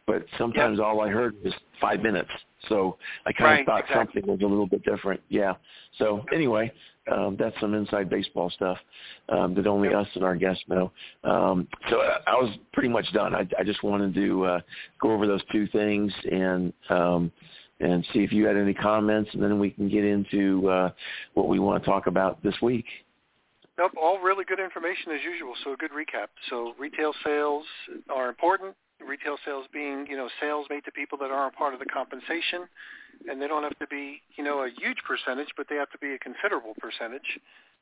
[0.08, 2.30] but sometimes all I heard was five minutes.
[2.70, 4.22] So I kind of thought exactly.
[4.22, 5.22] something was a little bit different.
[5.30, 5.56] Yeah.
[5.98, 6.72] So anyway,
[7.12, 8.78] um, that's some inside baseball stuff
[9.30, 10.92] um, that only us and our guests know.
[11.24, 13.34] Um, so I, I was pretty much done.
[13.34, 14.60] I, I just wanted to uh,
[15.02, 17.32] go over those two things and um,
[17.80, 20.92] and see if you had any comments, and then we can get into uh,
[21.34, 22.86] what we want to talk about this week.
[23.78, 25.54] Nope, all really good information as usual.
[25.64, 26.28] So a good recap.
[26.52, 27.66] So retail sales
[28.14, 28.76] are important.
[29.06, 32.68] Retail sales being, you know, sales made to people that aren't part of the compensation,
[33.28, 35.98] and they don't have to be, you know, a huge percentage, but they have to
[35.98, 37.40] be a considerable percentage.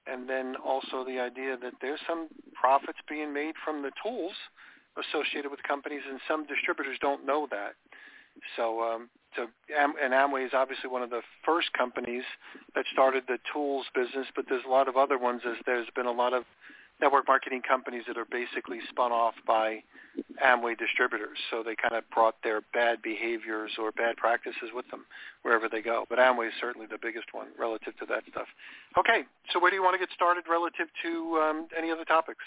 [0.08, 4.34] And then also the idea that there's some profits being made from the tools
[4.98, 7.76] associated with companies, and some distributors don't know that.
[8.56, 12.24] So, um, so and Amway is obviously one of the first companies
[12.76, 15.42] that started the tools business, but there's a lot of other ones.
[15.46, 16.44] As there's been a lot of
[17.02, 19.84] network marketing companies that are basically spun off by
[20.44, 21.38] Amway distributors.
[21.50, 25.06] So they kind of brought their bad behaviors or bad practices with them
[25.44, 26.06] wherever they go.
[26.10, 28.48] But Amway is certainly the biggest one relative to that stuff.
[28.98, 32.44] Okay, so where do you want to get started relative to um, any other topics?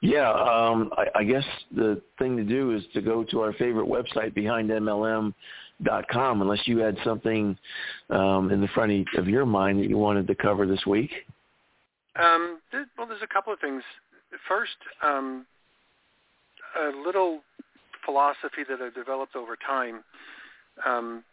[0.00, 3.88] Yeah, um, I, I guess the thing to do is to go to our favorite
[3.88, 7.56] website, behindmlm.com, unless you had something
[8.10, 11.10] um, in the front of your mind that you wanted to cover this week.
[12.16, 13.82] Um, th- well, there's a couple of things.
[14.48, 15.46] First, um,
[16.80, 17.40] a little
[18.04, 20.04] philosophy that I've developed over time
[20.84, 21.24] um,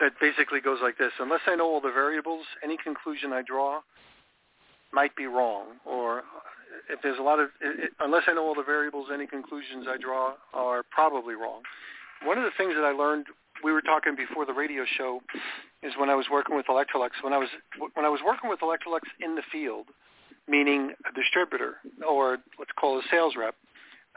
[0.00, 1.12] that basically goes like this.
[1.18, 3.80] Unless I know all the variables, any conclusion I draw
[4.92, 5.78] might be wrong.
[5.84, 6.22] Or
[6.88, 9.86] if there's a lot of, i i unless I know all the variables, any conclusions
[9.88, 11.62] I draw are probably wrong.
[12.24, 13.26] One of the things that I learned,
[13.64, 15.20] we were talking before the radio show,
[15.82, 17.10] is when I was working with Electrolux.
[17.22, 17.48] When I was
[17.94, 19.86] when I was working with Electrolux in the field,
[20.48, 21.76] meaning a distributor
[22.06, 23.54] or let's call a sales rep,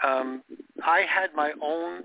[0.03, 0.43] um,
[0.83, 2.03] I had my own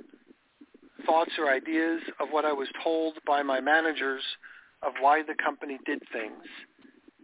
[1.06, 4.22] thoughts or ideas of what I was told by my managers
[4.82, 6.44] of why the company did things.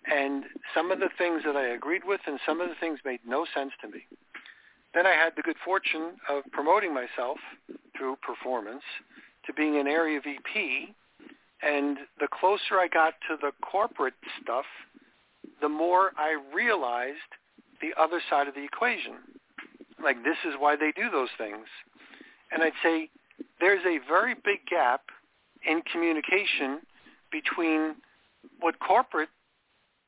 [0.06, 3.20] And some of the things that I agreed with and some of the things made
[3.26, 4.06] no sense to me.
[4.92, 7.38] Then I had the good fortune of promoting myself
[7.96, 8.82] through performance
[9.46, 10.94] to being an area VP.
[11.62, 14.66] And the closer I got to the corporate stuff,
[15.60, 17.18] the more I realized
[17.80, 19.14] the other side of the equation.
[20.02, 21.66] Like this is why they do those things.
[22.52, 23.08] And I'd say
[23.60, 25.02] there's a very big gap
[25.66, 26.80] in communication
[27.32, 27.96] between
[28.60, 29.30] what corporate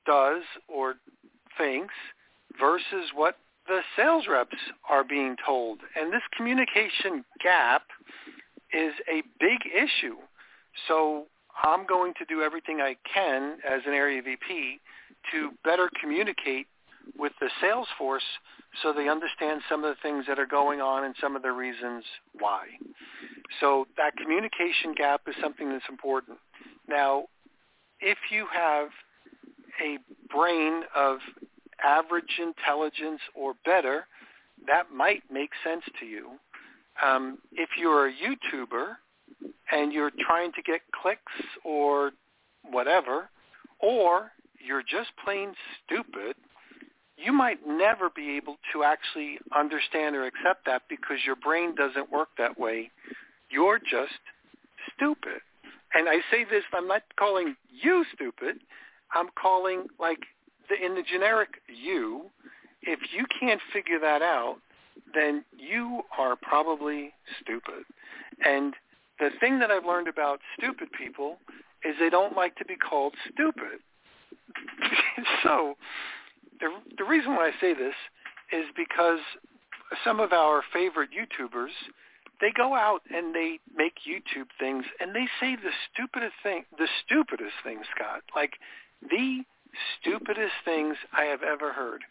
[0.06, 0.94] does or
[1.58, 1.94] thinks
[2.60, 4.56] versus what the sales reps
[4.88, 5.80] are being told.
[5.96, 7.82] And this communication gap
[8.72, 10.16] is a big issue.
[10.86, 11.24] So
[11.64, 14.80] I'm going to do everything I can as an area VP
[15.32, 16.66] to better communicate
[17.18, 18.24] with the sales force
[18.82, 21.52] so they understand some of the things that are going on and some of the
[21.52, 22.04] reasons
[22.38, 22.66] why.
[23.60, 26.38] So that communication gap is something that's important.
[26.88, 27.24] Now,
[28.00, 28.88] if you have
[29.82, 29.98] a
[30.32, 31.18] brain of
[31.84, 34.06] average intelligence or better,
[34.66, 36.32] that might make sense to you.
[37.04, 38.96] Um, if you're a YouTuber
[39.70, 41.20] and you're trying to get clicks
[41.64, 42.12] or
[42.70, 43.28] whatever,
[43.80, 44.32] or
[44.66, 45.54] you're just plain
[45.84, 46.36] stupid,
[47.16, 52.10] you might never be able to actually understand or accept that because your brain doesn't
[52.12, 52.90] work that way.
[53.50, 54.20] You're just
[54.94, 55.40] stupid.
[55.94, 58.56] And I say this, I'm not calling you stupid.
[59.14, 60.18] I'm calling like
[60.68, 62.26] the, in the generic you.
[62.82, 64.56] If you can't figure that out,
[65.14, 67.84] then you are probably stupid.
[68.44, 68.74] And
[69.18, 71.38] the thing that I've learned about stupid people
[71.84, 73.80] is they don't like to be called stupid.
[75.42, 75.74] so
[76.60, 76.68] the
[76.98, 77.94] the reason why I say this
[78.52, 79.20] is because
[80.04, 81.74] some of our favorite YouTubers
[82.40, 86.88] they go out and they make YouTube things and they say the stupidest thing the
[87.04, 88.22] stupidest thing, Scott.
[88.34, 88.52] Like
[89.02, 89.42] the
[90.00, 92.02] stupidest things I have ever heard.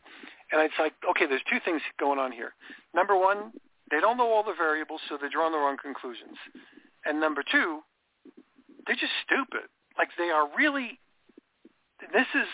[0.51, 2.53] And it's like, okay, there's two things going on here.
[2.93, 3.51] Number one,
[3.91, 6.38] they don't know all the variables, so they're drawing the wrong conclusions.
[7.05, 7.81] And number two,
[8.86, 9.69] they're just stupid.
[9.97, 10.99] Like they are really.
[12.00, 12.48] This is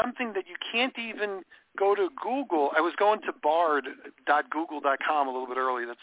[0.00, 1.42] something that you can't even
[1.78, 2.70] go to Google.
[2.76, 5.84] I was going to bard.google.com a little bit early.
[5.86, 6.00] That's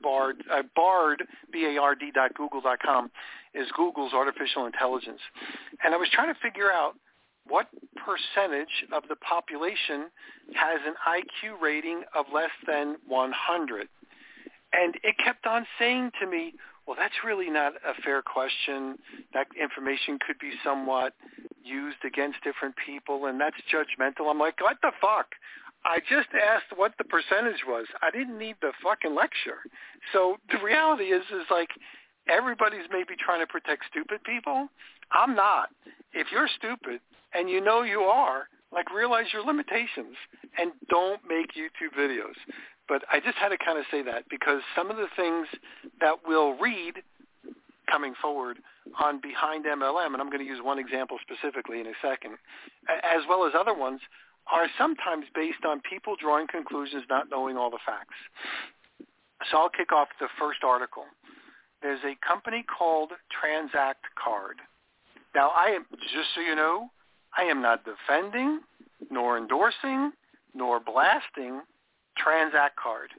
[0.00, 3.10] Bard, uh, Bard, B-A-R-D dot Google dot com
[3.54, 5.20] is Google's artificial intelligence.
[5.84, 6.94] And I was trying to figure out
[7.46, 10.06] what percentage of the population
[10.54, 13.88] has an IQ rating of less than 100.
[14.72, 16.54] And it kept on saying to me,
[16.86, 18.96] well, that's really not a fair question.
[19.34, 21.14] That information could be somewhat
[21.66, 24.30] used against different people, and that's judgmental.
[24.30, 25.26] I'm like, what the fuck?
[25.84, 27.86] I just asked what the percentage was.
[28.02, 29.58] I didn't need the fucking lecture.
[30.12, 31.68] So the reality is, is like
[32.28, 34.68] everybody's maybe trying to protect stupid people.
[35.12, 35.70] I'm not.
[36.12, 37.00] If you're stupid
[37.34, 40.16] and you know you are, like realize your limitations
[40.58, 42.34] and don't make YouTube videos.
[42.88, 45.46] But I just had to kind of say that because some of the things
[46.00, 46.94] that we'll read
[47.90, 48.58] coming forward
[49.00, 52.36] on Behind MLM, and I'm going to use one example specifically in a second,
[52.88, 54.00] as well as other ones,
[54.52, 58.14] are sometimes based on people drawing conclusions not knowing all the facts.
[59.50, 61.04] So I'll kick off the first article.
[61.82, 64.56] There's a company called Transact Card.
[65.34, 66.90] Now, I am, just so you know,
[67.36, 68.60] I am not defending,
[69.10, 70.12] nor endorsing,
[70.54, 71.60] nor blasting
[72.16, 73.10] Transact Card.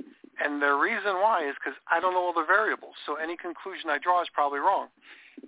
[0.44, 2.96] And the reason why is because I don't know all the variables.
[3.06, 4.88] So any conclusion I draw is probably wrong.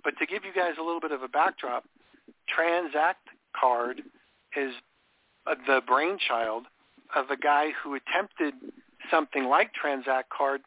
[0.02, 1.84] But to give you guys a little bit of a backdrop,
[2.48, 3.28] Transact
[3.58, 4.02] Card
[4.56, 4.72] is
[5.46, 6.64] uh, the brainchild
[7.14, 8.54] of a guy who attempted
[9.10, 10.60] something like Transact Card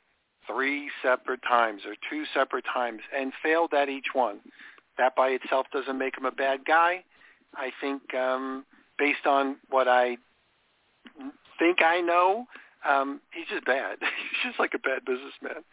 [0.48, 4.40] three separate times or two separate times and failed at each one.
[4.98, 7.04] That by itself doesn't make him a bad guy.
[7.56, 8.66] I think um,
[8.98, 10.18] based on what I
[11.60, 12.46] think I know,
[12.88, 13.98] um, he's just bad.
[14.02, 15.64] he's just like a bad businessman.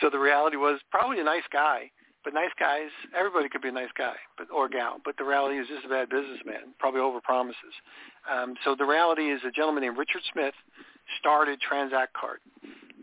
[0.00, 1.90] So the reality was probably a nice guy,
[2.24, 5.00] but nice guys, everybody could be a nice guy, but or gal.
[5.04, 6.74] But the reality is just a bad businessman.
[6.78, 7.74] Probably over promises.
[8.30, 10.54] Um, so the reality is a gentleman named Richard Smith
[11.18, 12.40] started Transact Card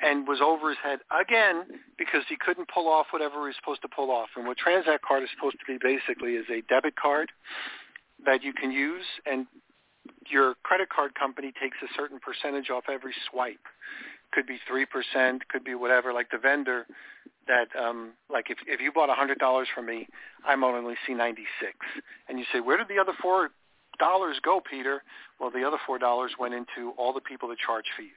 [0.02, 1.64] and was over his head again
[1.98, 4.30] because he couldn't pull off whatever he was supposed to pull off.
[4.36, 7.32] And what Transact Card is supposed to be basically is a debit card
[8.26, 9.48] that you can use and
[10.30, 13.66] your credit card company takes a certain percentage off every swipe.
[14.32, 16.12] Could be three percent, could be whatever.
[16.12, 16.86] Like the vendor
[17.48, 20.08] that, um, like if if you bought a hundred dollars from me,
[20.46, 21.78] I'm only see ninety six,
[22.28, 23.52] and you say, where did the other four
[23.98, 25.04] dollars go, Peter?
[25.40, 28.12] Well, the other four dollars went into all the people that charge fees.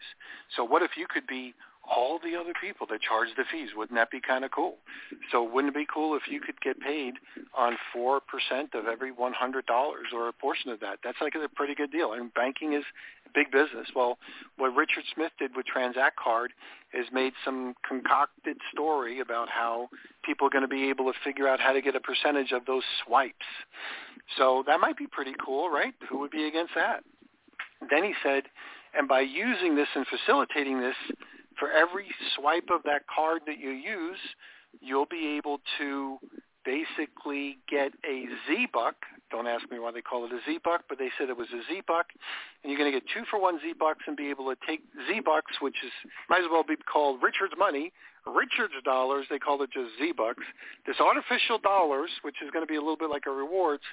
[0.57, 1.55] So what if you could be
[1.89, 3.71] all the other people that charge the fees.
[3.77, 4.77] Wouldn't that be kind of cool?
[5.33, 7.15] So wouldn't it be cool if you could get paid
[7.57, 8.21] on 4%
[8.75, 9.63] of every $100
[10.15, 10.99] or a portion of that?
[11.03, 12.13] That's like a pretty good deal.
[12.13, 12.85] And banking is
[13.35, 13.89] big business.
[13.95, 14.19] Well,
[14.57, 16.53] what Richard Smith did with Transact Card
[16.93, 19.89] is made some concocted story about how
[20.25, 22.65] people are going to be able to figure out how to get a percentage of
[22.67, 23.47] those swipes.
[24.37, 25.95] So that might be pretty cool, right?
[26.09, 27.03] Who would be against that?
[27.91, 28.45] Then he said,
[28.97, 30.97] and by using this and facilitating this,
[31.59, 34.19] for every swipe of that card that you use,
[34.81, 36.19] you'll be able to
[36.65, 38.95] basically get a Z-Buck.
[39.31, 41.63] Don't ask me why they call it a Z-Buck, but they said it was a
[41.73, 42.07] Z-Buck.
[42.63, 45.53] And you're going to get two for one Z-Bucks and be able to take Z-Bucks,
[45.61, 45.93] which is
[46.29, 47.93] might as well be called Richard's money,
[48.27, 49.27] Richard's dollars.
[49.31, 50.45] They call it just Z-Bucks.
[50.87, 53.85] This artificial dollars, which is going to be a little bit like a rewards,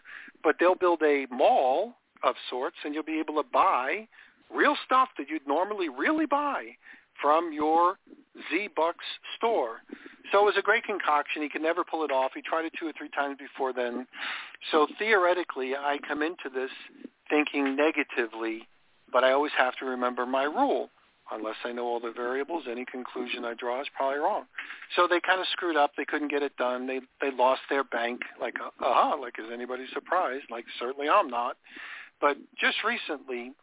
[0.44, 4.08] but they'll build a mall of sorts, and you'll be able to buy
[4.54, 6.76] real stuff that you'd normally really buy
[7.22, 7.98] from your
[8.50, 9.06] Z-Bucks
[9.38, 9.82] store.
[10.32, 11.42] So it was a great concoction.
[11.42, 12.32] He could never pull it off.
[12.34, 14.08] He tried it two or three times before then.
[14.72, 16.72] So theoretically, I come into this
[17.30, 18.68] thinking negatively,
[19.12, 20.90] but I always have to remember my rule.
[21.32, 24.44] Unless I know all the variables, any conclusion I draw is probably wrong.
[24.96, 25.92] So they kind of screwed up.
[25.98, 26.86] They couldn't get it done.
[26.86, 28.22] They they lost their bank.
[28.40, 30.46] Like, uh-huh, like is anybody surprised?
[30.52, 31.58] Like certainly I'm not.
[32.22, 33.54] But just recently,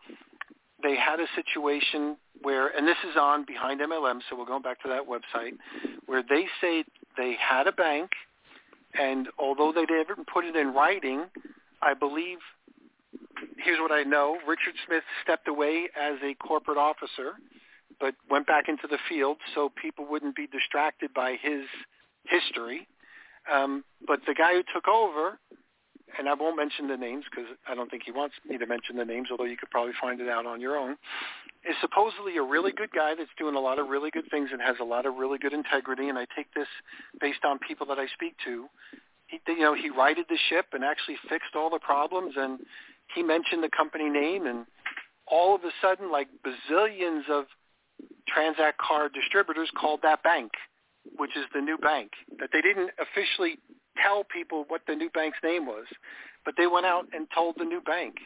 [0.82, 4.82] they had a situation where, and this is on Behind MLM, so we're going back
[4.82, 5.52] to that website,
[6.06, 6.84] where they say
[7.16, 8.10] they had a bank,
[8.98, 11.24] and although they didn't put it in writing,
[11.80, 12.38] I believe,
[13.58, 17.34] here's what I know, Richard Smith stepped away as a corporate officer,
[18.00, 21.64] but went back into the field so people wouldn't be distracted by his
[22.24, 22.88] history.
[23.52, 25.38] Um, but the guy who took over
[26.18, 28.96] and I won't mention the names because I don't think he wants me to mention
[28.96, 30.96] the names, although you could probably find it out on your own,
[31.68, 34.60] is supposedly a really good guy that's doing a lot of really good things and
[34.60, 36.08] has a lot of really good integrity.
[36.08, 36.68] And I take this
[37.20, 38.66] based on people that I speak to.
[39.26, 42.34] He, you know, he righted the ship and actually fixed all the problems.
[42.36, 42.60] And
[43.14, 44.66] he mentioned the company name, and
[45.26, 47.44] all of a sudden, like bazillions of
[48.28, 50.52] Transact card distributors called that bank,
[51.16, 53.58] which is the new bank that they didn't officially
[54.00, 55.86] tell people what the new bank's name was,
[56.44, 58.16] but they went out and told the new bank,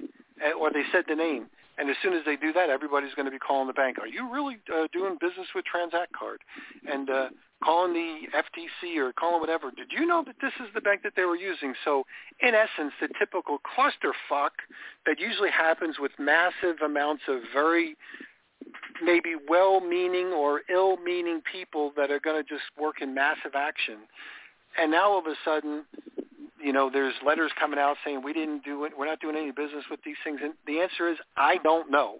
[0.44, 1.46] eh, or they said the name.
[1.78, 3.98] And as soon as they do that, everybody's going to be calling the bank.
[3.98, 6.40] Are you really uh, doing business with Transact Card?
[6.90, 7.28] And uh,
[7.62, 9.70] calling the FTC or calling whatever.
[9.70, 11.74] Did you know that this is the bank that they were using?
[11.84, 12.04] So
[12.40, 14.56] in essence, the typical clusterfuck
[15.04, 17.96] that usually happens with massive amounts of very
[19.02, 23.98] maybe well-meaning or ill-meaning people that are going to just work in massive action
[24.78, 25.84] and now all of a sudden,
[26.62, 28.92] you know, there's letters coming out saying we didn't do it.
[28.98, 30.40] We're not doing any business with these things.
[30.42, 32.18] And the answer is I don't know.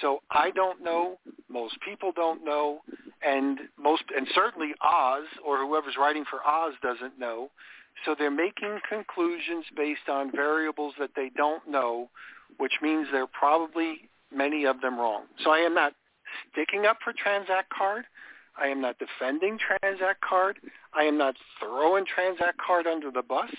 [0.00, 1.18] So I don't know.
[1.48, 2.80] Most people don't know,
[3.26, 7.50] and most and certainly Oz or whoever's writing for Oz doesn't know.
[8.04, 12.08] So they're making conclusions based on variables that they don't know,
[12.58, 15.24] which means they're probably many of them wrong.
[15.42, 15.92] So I am not
[16.52, 18.04] sticking up for Transact Card.
[18.58, 20.58] I am not defending Transact Card.
[20.94, 23.50] I am not throwing Transact Card under the bus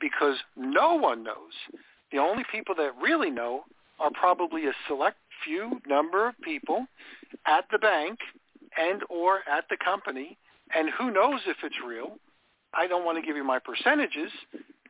[0.00, 1.52] because no one knows.
[2.12, 3.64] The only people that really know
[3.98, 6.86] are probably a select few number of people
[7.46, 8.18] at the bank
[8.76, 10.38] and or at the company
[10.74, 12.18] and who knows if it's real.
[12.74, 14.30] I don't want to give you my percentages,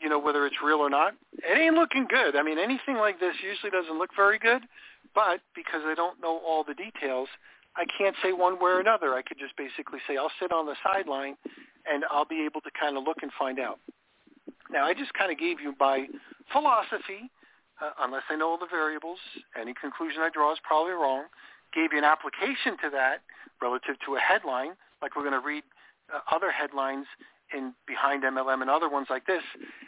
[0.00, 1.14] you know, whether it's real or not.
[1.38, 2.36] It ain't looking good.
[2.36, 4.62] I mean, anything like this usually doesn't look very good,
[5.14, 7.28] but because I don't know all the details,
[7.77, 9.14] I can't say one way or another.
[9.14, 11.37] I could just basically say I'll sit on the sideline
[11.85, 13.79] and I'll be able to kind of look and find out.
[14.70, 16.07] Now, I just kind of gave you my
[16.53, 17.31] philosophy,
[17.81, 19.18] uh, unless I know all the variables.
[19.61, 21.24] Any conclusion I draw is probably wrong.
[21.74, 23.22] Gave you an application to that
[23.61, 24.72] relative to a headline,
[25.03, 25.62] like we're going to read
[26.12, 27.07] uh, other headlines
[27.55, 29.43] in Behind MLM and other ones like this,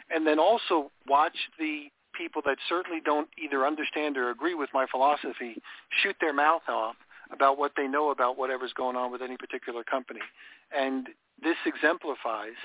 [0.09, 4.85] and then also watch the people that certainly don't either understand or agree with my
[4.89, 5.55] philosophy
[6.01, 6.95] shoot their mouth off
[7.31, 10.21] about what they know about whatever's going on with any particular company.
[10.75, 11.07] And
[11.41, 12.57] this exemplifies,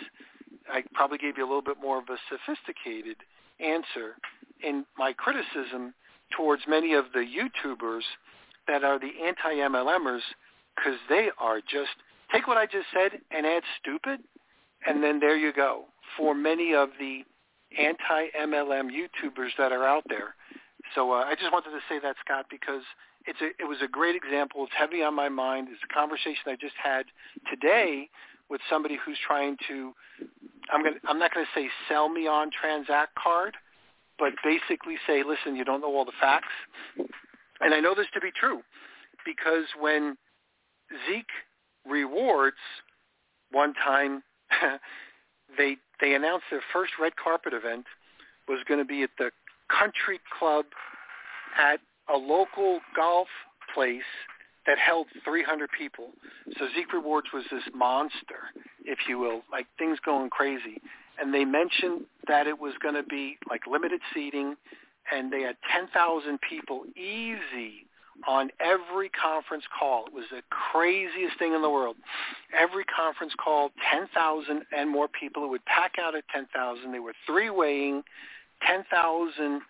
[0.69, 3.17] I probably gave you a little bit more of a sophisticated
[3.61, 4.17] answer
[4.63, 5.95] in my criticism
[6.37, 8.03] towards many of the YouTubers
[8.67, 10.21] that are the anti-MLMers
[10.75, 11.93] because they are just,
[12.33, 14.21] take what I just said and add stupid,
[14.87, 15.85] and then there you go.
[16.17, 17.21] For many of the
[17.79, 20.35] anti-MLM YouTubers that are out there.
[20.95, 22.83] So uh, I just wanted to say that, Scott, because
[23.27, 24.65] it's a, it was a great example.
[24.65, 25.69] It's heavy on my mind.
[25.71, 27.07] It's a conversation I just had
[27.51, 28.09] today
[28.51, 29.93] with somebody who's trying to.
[30.73, 33.57] I'm gonna, I'm not going to say sell me on Transact Card,
[34.19, 36.53] but basically say, listen, you don't know all the facts.
[37.61, 38.61] And I know this to be true
[39.25, 40.17] because when
[41.09, 41.27] Zeek
[41.87, 42.57] Rewards
[43.51, 44.23] one time
[45.59, 47.87] they they announced their first red carpet event
[48.49, 49.31] was going to be at the
[49.71, 50.67] country club
[51.59, 51.81] at
[52.13, 53.29] a local golf
[53.75, 54.03] place
[54.67, 56.11] that held 300 people.
[56.59, 58.51] So Zeek Rewards was this monster,
[58.85, 60.81] if you will, like things going crazy.
[61.21, 64.57] And they mentioned that it was going to be like limited seating,
[65.13, 67.87] and they had 10,000 people easy
[68.27, 70.07] on every conference call.
[70.07, 71.97] It was the craziest thing in the world.
[72.59, 75.45] Every conference call, 10,000 and more people.
[75.45, 76.93] It would pack out at 10,000.
[76.93, 78.03] They were three-weighing
[78.67, 79.61] 10,000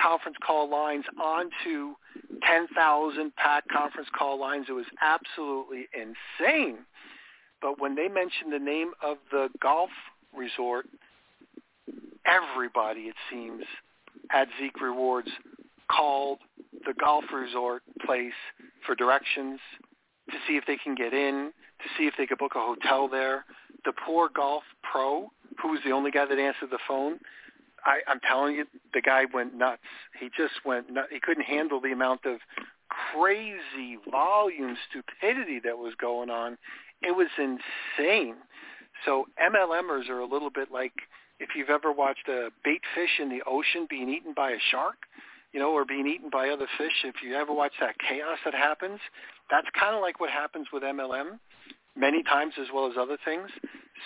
[0.00, 1.94] conference call lines onto
[2.42, 4.66] 10,000 pack conference call lines.
[4.68, 6.78] It was absolutely insane.
[7.60, 9.90] But when they mentioned the name of the golf
[10.36, 10.86] resort,
[12.26, 13.64] everybody, it seems,
[14.30, 15.28] at Zeek Rewards
[15.90, 16.38] called
[16.84, 18.32] the golf resort place
[18.86, 19.58] for directions
[20.30, 23.08] to see if they can get in, to see if they could book a hotel
[23.08, 23.44] there.
[23.84, 25.30] The poor golf pro,
[25.62, 27.18] who was the only guy that answered the phone,
[27.88, 29.88] I, I'm telling you, the guy went nuts.
[30.20, 31.08] He just went nuts.
[31.10, 32.36] He couldn't handle the amount of
[33.12, 36.58] crazy volume stupidity that was going on.
[37.02, 38.36] It was insane.
[39.04, 40.96] So MLMers are a little bit like
[41.40, 44.98] if you've ever watched a bait fish in the ocean being eaten by a shark.
[45.52, 47.04] you know, or being eaten by other fish.
[47.04, 49.00] If you ever watch that chaos that happens,
[49.50, 51.38] that's kind of like what happens with MLM
[51.98, 53.50] many times as well as other things.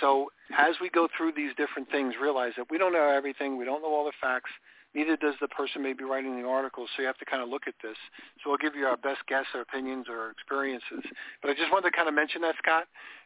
[0.01, 3.59] So as we go through these different things, realize that we don't know everything.
[3.59, 4.51] We don't know all the facts.
[4.95, 6.87] Neither does the person maybe writing the article.
[6.95, 7.97] So you have to kind of look at this.
[8.43, 11.05] So we'll give you our best guess or opinions or experiences.
[11.41, 12.85] But I just wanted to kind of mention that, Scott,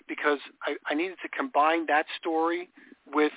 [0.08, 2.68] because I, I needed to combine that story
[3.12, 3.32] with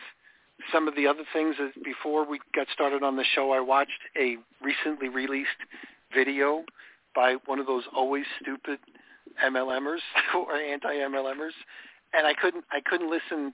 [0.74, 4.02] some of the other things that before we got started on the show, I watched
[4.20, 5.50] a recently released
[6.14, 6.66] video
[7.16, 8.80] by one of those always stupid
[9.46, 10.00] MLMers
[10.36, 11.56] or anti-MLMers,
[12.14, 13.54] and I couldn't I couldn't listen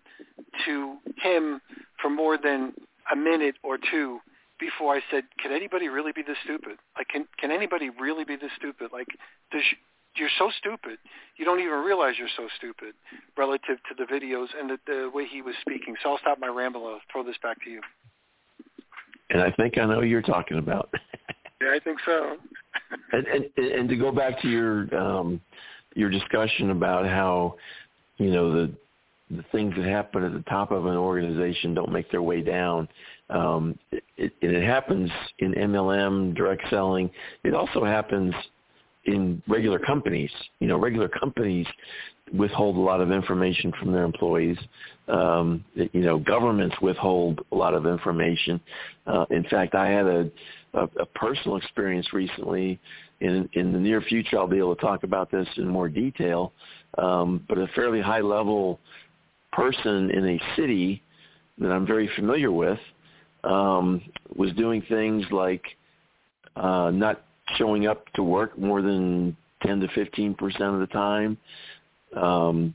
[0.65, 1.61] to him
[2.01, 2.73] for more than
[3.11, 4.19] a minute or two
[4.59, 6.77] before I said, "Can anybody really be this stupid?
[6.97, 8.91] Like, can can anybody really be this stupid?
[8.91, 9.07] Like,
[9.51, 9.61] does
[10.15, 10.97] you're so stupid,
[11.35, 12.93] you don't even realize you're so stupid
[13.37, 16.47] relative to the videos and the, the way he was speaking." So I'll stop my
[16.47, 16.87] ramble.
[16.87, 17.81] I'll throw this back to you.
[19.29, 20.89] And I think I know who you're talking about.
[21.61, 22.37] yeah, I think so.
[23.11, 25.41] and, and and to go back to your um,
[25.95, 27.55] your discussion about how
[28.17, 28.73] you know the
[29.31, 32.87] the things that happen at the top of an organization don't make their way down.
[33.31, 37.09] Um, it, it, it happens in MLM, direct selling.
[37.43, 38.35] It also happens
[39.05, 40.29] in regular companies.
[40.59, 41.65] You know, regular companies
[42.33, 44.57] withhold a lot of information from their employees.
[45.07, 48.59] Um, you know, governments withhold a lot of information.
[49.07, 50.31] Uh, in fact, I had a,
[50.73, 52.79] a, a personal experience recently
[53.21, 56.53] in, in the near future, I'll be able to talk about this in more detail.
[56.97, 58.79] Um, but a fairly high level
[59.51, 61.01] person in a city
[61.57, 62.79] that I'm very familiar with
[63.43, 64.01] um,
[64.35, 65.63] was doing things like
[66.55, 67.23] uh, not
[67.57, 69.35] showing up to work more than
[69.65, 71.37] 10 to 15 percent of the time,
[72.15, 72.73] um,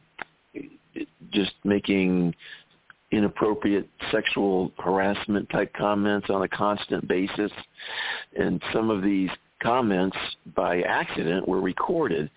[1.31, 2.35] just making
[3.13, 7.51] inappropriate sexual harassment type comments on a constant basis,
[8.39, 9.31] and some of these
[9.63, 10.17] comments
[10.55, 12.31] by accident were recorded.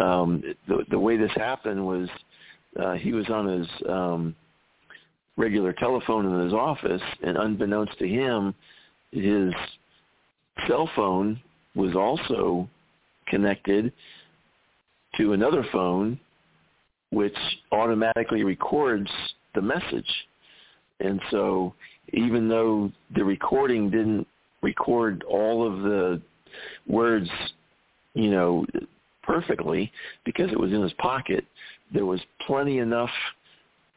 [0.00, 2.08] Um, the, the way this happened was
[2.80, 4.34] uh, he was on his um,
[5.36, 8.54] regular telephone in his office, and unbeknownst to him,
[9.12, 9.52] his
[10.68, 11.40] cell phone
[11.74, 12.68] was also
[13.28, 13.92] connected
[15.16, 16.18] to another phone,
[17.10, 17.36] which
[17.72, 19.10] automatically records
[19.54, 20.08] the message.
[21.00, 21.74] And so
[22.12, 24.26] even though the recording didn't
[24.62, 26.20] record all of the
[26.86, 27.28] words,
[28.14, 28.66] you know,
[29.22, 29.92] perfectly
[30.24, 31.44] because it was in his pocket.
[31.92, 33.10] There was plenty enough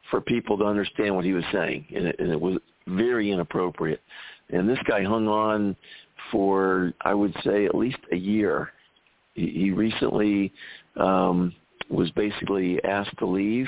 [0.10, 4.02] for people to understand what he was saying, and it, and it was very inappropriate.
[4.50, 5.76] And this guy hung on
[6.32, 8.72] for, I would say, at least a year.
[9.34, 10.52] He, he recently
[10.98, 11.54] um,
[11.90, 13.68] was basically asked to leave,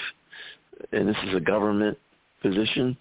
[0.91, 1.97] and this is a government
[2.41, 2.97] position,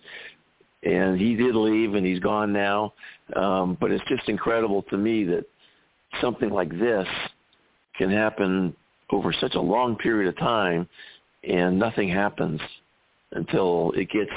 [0.82, 2.92] and he did leave, and he's gone now.
[3.36, 5.44] Um, but it's just incredible to me that
[6.20, 7.06] something like this
[7.96, 8.74] can happen
[9.10, 10.88] over such a long period of time
[11.48, 12.60] and nothing happens
[13.32, 14.30] until it gets,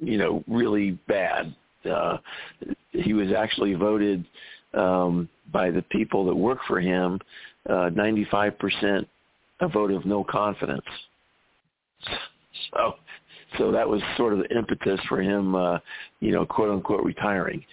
[0.00, 1.54] you know, really bad.
[1.88, 2.18] Uh,
[2.90, 4.24] he was actually voted
[4.74, 7.20] um, by the people that work for him
[7.68, 9.06] uh, 95%
[9.60, 10.84] a vote of no confidence.
[12.72, 12.94] So,
[13.58, 15.78] so that was sort of the impetus for him, uh,
[16.20, 17.64] you know, quote unquote retiring.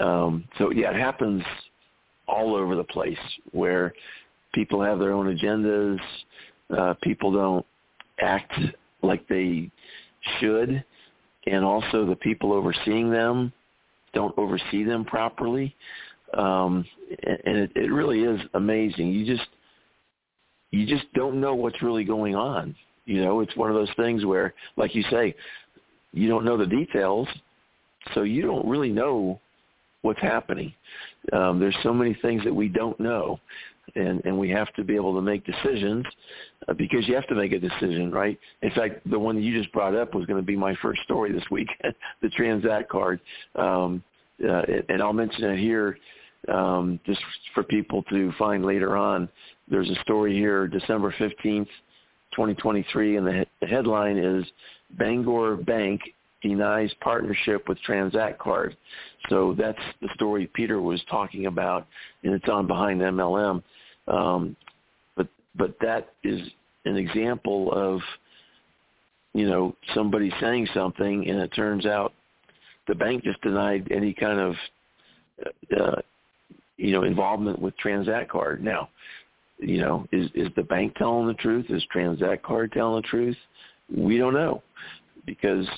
[0.00, 1.42] Um, so yeah, it happens
[2.30, 3.18] all over the place
[3.52, 3.92] where
[4.54, 5.98] people have their own agendas.
[6.76, 7.66] Uh, people don't
[8.20, 8.52] act
[9.02, 9.70] like they
[10.38, 10.84] should.
[11.46, 13.52] And also the people overseeing them
[14.12, 15.74] don't oversee them properly.
[16.36, 16.84] Um,
[17.24, 19.08] and it, it really is amazing.
[19.12, 19.48] You just,
[20.70, 22.74] you just don't know what's really going on.
[23.06, 25.34] You know, it's one of those things where, like you say,
[26.12, 27.26] you don't know the details,
[28.14, 29.40] so you don't really know
[30.02, 30.72] what's happening.
[31.32, 33.38] Um, there's so many things that we don't know,
[33.94, 36.06] and and we have to be able to make decisions
[36.68, 38.38] uh, because you have to make a decision, right?
[38.62, 41.02] In fact, the one that you just brought up was going to be my first
[41.02, 41.68] story this week,
[42.22, 43.20] the Transact card,
[43.56, 44.02] um,
[44.46, 45.98] uh, and I'll mention it here
[46.48, 47.20] um, just
[47.54, 49.28] for people to find later on.
[49.68, 51.68] There's a story here, December 15th,
[52.32, 54.44] 2023, and the, the headline is
[54.98, 56.00] Bangor Bank
[56.42, 58.76] denies partnership with Transact Card.
[59.28, 61.86] So that's the story Peter was talking about,
[62.22, 63.62] and it's on behind MLM.
[64.08, 64.56] Um,
[65.16, 66.40] but but that is
[66.84, 68.00] an example of
[69.34, 72.12] you know somebody saying something, and it turns out
[72.88, 74.54] the bank just denied any kind of
[75.78, 76.00] uh,
[76.76, 78.64] you know involvement with Transact Card.
[78.64, 78.88] Now,
[79.58, 81.66] you know, is is the bank telling the truth?
[81.68, 83.36] Is Transact Card telling the truth?
[83.94, 84.62] We don't know
[85.26, 85.68] because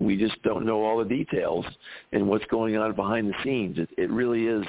[0.00, 1.64] we just don't know all the details
[2.12, 3.78] and what's going on behind the scenes.
[3.78, 4.64] It, it really is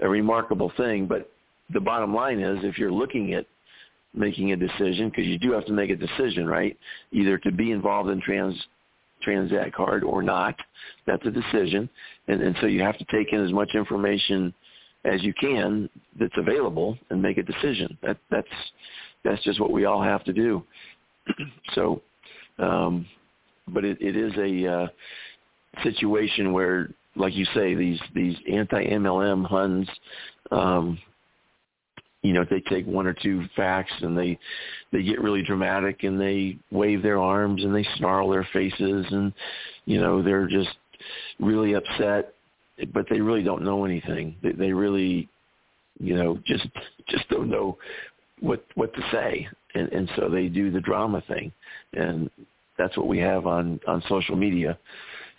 [0.00, 1.06] a remarkable thing.
[1.06, 1.30] But
[1.72, 3.46] the bottom line is, if you're looking at
[4.14, 6.76] making a decision, because you do have to make a decision, right?
[7.12, 8.56] Either to be involved in trans
[9.22, 10.54] Transact card or not.
[11.06, 11.88] That's a decision,
[12.28, 14.54] and, and so you have to take in as much information
[15.04, 15.88] as you can
[16.18, 17.96] that's available and make a decision.
[18.02, 18.48] That, that's
[19.24, 20.64] that's just what we all have to do.
[21.74, 22.00] so,
[22.58, 23.06] um,
[23.72, 24.86] but it, it is a uh,
[25.82, 29.88] situation where, like you say, these these anti-MLM Huns,
[30.50, 30.98] um,
[32.22, 34.38] you know, they take one or two facts and they
[34.92, 39.32] they get really dramatic and they wave their arms and they snarl their faces and
[39.86, 40.70] you know they're just
[41.38, 42.34] really upset,
[42.92, 44.36] but they really don't know anything.
[44.42, 45.28] They, they really,
[45.98, 46.66] you know, just
[47.08, 47.78] just don't know
[48.40, 51.52] what what to say, and and so they do the drama thing,
[51.94, 52.30] and
[52.80, 54.78] that's what we have on on social media.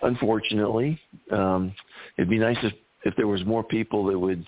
[0.03, 0.99] Unfortunately,
[1.31, 1.73] um,
[2.17, 2.73] it'd be nice if
[3.03, 4.45] if there was more people that would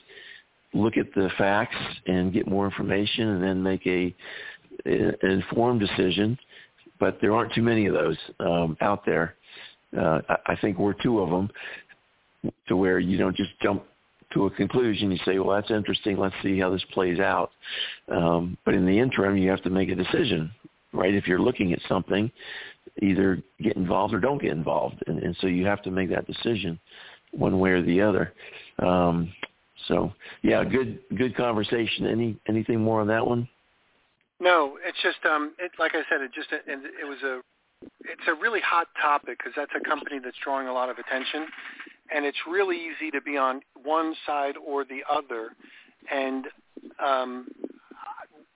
[0.73, 1.75] look at the facts
[2.07, 4.13] and get more information and then make a,
[4.85, 6.37] an informed decision.
[6.99, 9.35] But there aren't too many of those um, out there.
[9.97, 11.49] Uh, I think we're two of them
[12.67, 13.83] to where you don't just jump
[14.33, 15.11] to a conclusion.
[15.11, 16.17] You say, well, that's interesting.
[16.17, 17.51] Let's see how this plays out.
[18.09, 20.51] Um, but in the interim, you have to make a decision,
[20.91, 21.13] right?
[21.13, 22.31] If you're looking at something,
[23.01, 25.03] either get involved or don't get involved.
[25.07, 26.79] And, and so you have to make that decision
[27.31, 28.33] one way or the other.
[28.79, 29.33] Um,
[29.87, 32.07] so yeah, good good conversation.
[32.07, 33.47] Any anything more on that one?
[34.39, 37.41] No, it's just um, it, like I said, it just it, it was a
[38.01, 41.47] it's a really hot topic because that's a company that's drawing a lot of attention,
[42.13, 45.49] and it's really easy to be on one side or the other.
[46.11, 46.45] And
[47.03, 47.47] um,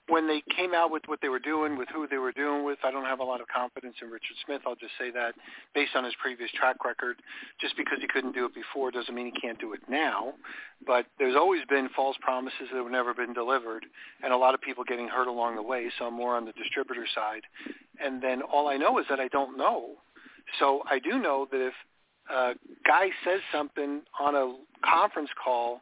[0.09, 2.79] when they came out with what they were doing, with who they were doing with,
[2.83, 4.61] I don't have a lot of confidence in Richard Smith.
[4.65, 5.35] I'll just say that
[5.75, 7.17] based on his previous track record.
[7.59, 10.33] Just because he couldn't do it before doesn't mean he can't do it now.
[10.85, 13.85] But there's always been false promises that have never been delivered,
[14.23, 15.89] and a lot of people getting hurt along the way.
[15.99, 17.41] So I'm more on the distributor side.
[17.99, 19.95] And then all I know is that I don't know.
[20.59, 21.73] So I do know that if
[22.29, 22.53] a
[22.85, 24.55] guy says something on a
[24.85, 25.81] conference call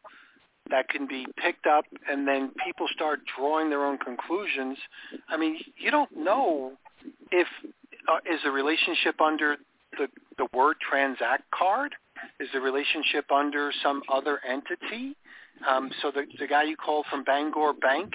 [0.69, 4.77] that can be picked up and then people start drawing their own conclusions.
[5.29, 6.73] I mean, you don't know
[7.31, 7.47] if
[8.07, 9.57] uh, is the relationship under
[9.97, 10.07] the
[10.37, 11.95] the word transact card?
[12.39, 15.15] Is the relationship under some other entity?
[15.67, 18.13] Um, so the the guy you called from Bangor Bank,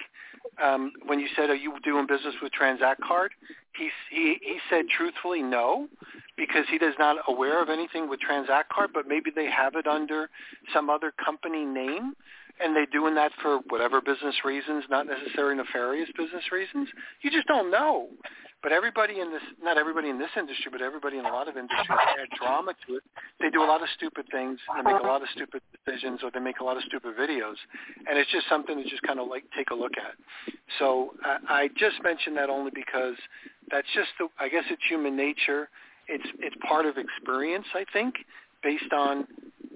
[0.62, 3.32] um, when you said, "Are you doing business with Transact Card?"
[3.76, 5.88] He he he said truthfully no,
[6.36, 9.86] because he is not aware of anything with Transact Card, but maybe they have it
[9.86, 10.28] under
[10.74, 12.14] some other company name
[12.62, 16.88] and they're doing that for whatever business reasons, not necessarily nefarious business reasons.
[17.22, 18.08] You just don't know.
[18.62, 21.56] But everybody in this, not everybody in this industry, but everybody in a lot of
[21.56, 23.02] industries add drama to it.
[23.40, 24.58] They do a lot of stupid things.
[24.76, 27.56] They make a lot of stupid decisions, or they make a lot of stupid videos,
[28.06, 30.12] and it's just something to just kind of like take a look at.
[30.78, 33.14] So I, I just mentioned that only because
[33.70, 35.70] that's just, the, I guess, it's human nature.
[36.06, 38.14] It's it's part of experience, I think,
[38.62, 39.26] based on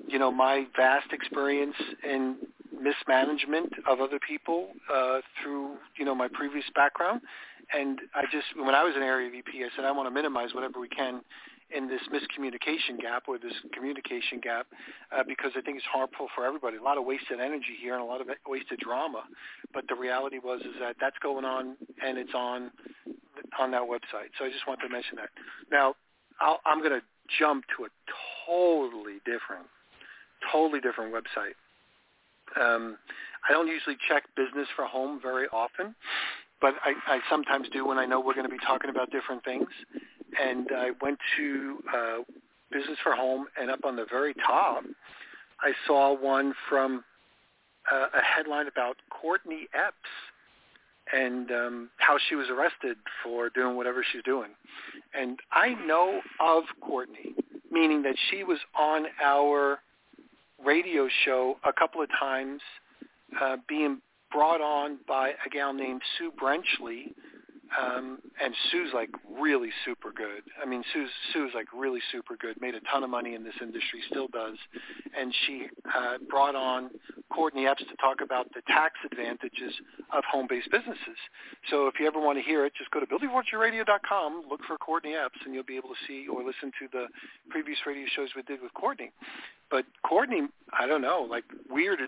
[0.09, 2.37] you know my vast experience in
[2.85, 7.23] mismanagement of other people uh, through you know my previous background,
[7.73, 10.55] and I just when I was an area VP, I said I want to minimize
[10.55, 11.23] whatever we can
[11.75, 14.67] in this miscommunication gap or this communication gap
[15.11, 16.77] uh, because I think it's harmful for everybody.
[16.77, 19.25] A lot of wasted energy here and a lot of wasted drama.
[19.73, 22.71] But the reality was is that that's going on and it's on
[23.59, 24.31] on that website.
[24.39, 25.31] So I just wanted to mention that.
[25.71, 25.95] Now
[26.41, 27.03] I'll, I'm going to
[27.39, 27.89] jump to a
[28.47, 29.67] totally different,
[30.53, 31.57] totally different website.
[32.61, 32.99] Um,
[33.49, 35.95] I don't usually check business for home very often,
[36.61, 39.45] but I, I sometimes do when I know we're going to be talking about different
[39.45, 39.69] things.
[40.43, 42.19] And I went to uh,
[42.73, 44.85] business for home, and up on the very top,
[45.61, 47.05] I saw one from
[47.91, 49.97] uh, a headline about Courtney Epps
[51.13, 54.51] and um, how she was arrested for doing whatever she's doing.
[55.15, 57.35] And I know of Courtney,
[57.71, 59.81] meaning that she was on our
[60.65, 62.61] radio show a couple of times,
[63.41, 64.01] uh, being
[64.31, 67.15] brought on by a gal named Sue Brenchley,
[67.81, 70.43] um, and Sue's like really super good.
[70.63, 72.61] I mean, Sue's Sue's like really super good.
[72.61, 74.57] Made a ton of money in this industry, still does,
[75.19, 76.91] and she uh, brought on
[77.35, 79.75] Courtney Epps to talk about the tax advantages
[80.13, 81.19] of home-based businesses.
[81.71, 85.15] So if you ever want to hear it, just go to buildingfortuneradio.com, look for Courtney
[85.15, 87.07] Epps, and you'll be able to see or listen to the
[87.51, 89.11] previous radio shows we did with Courtney.
[89.71, 90.43] But Courtney,
[90.73, 91.99] I don't know, like weird,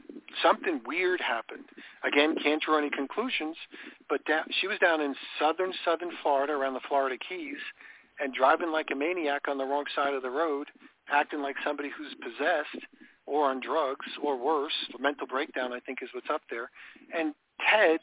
[0.43, 1.65] something weird happened.
[2.05, 3.57] Again, can't draw any conclusions,
[4.09, 7.57] but down, she was down in southern, southern Florida, around the Florida Keys,
[8.21, 10.69] and driving like a maniac on the wrong side of the road,
[11.11, 12.85] acting like somebody who's possessed
[13.27, 16.71] or on drugs or worse, mental breakdown I think is what's up there.
[17.13, 17.35] And
[17.69, 18.01] Ted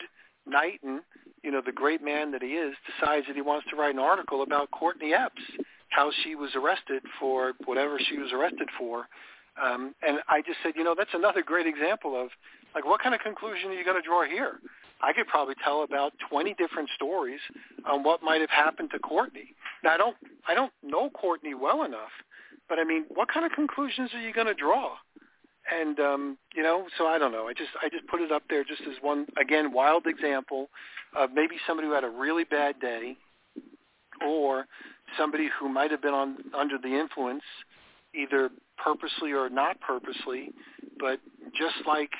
[0.48, 1.00] Nuyten,
[1.44, 4.00] you know, the great man that he is, decides that he wants to write an
[4.00, 5.42] article about Courtney Epps,
[5.90, 9.08] how she was arrested for whatever she was arrested for.
[9.62, 12.30] Um, and I just said, you know, that's another great example of
[12.74, 14.60] like what kind of conclusion are you going to draw here?
[15.02, 17.40] I could probably tell about 20 different stories
[17.86, 19.54] on what might have happened to Courtney.
[19.84, 20.16] Now I don't
[20.48, 22.12] I don't know Courtney well enough,
[22.70, 24.96] but I mean, what kind of conclusions are you going to draw?
[25.72, 27.48] And um, you know, so I don't know.
[27.48, 30.70] I just I just put it up there just as one again wild example
[31.16, 33.16] of maybe somebody who had a really bad day,
[34.26, 34.66] or
[35.18, 37.44] somebody who might have been on under the influence,
[38.16, 40.52] either purposely or not purposely,
[41.00, 41.20] but
[41.58, 42.12] just like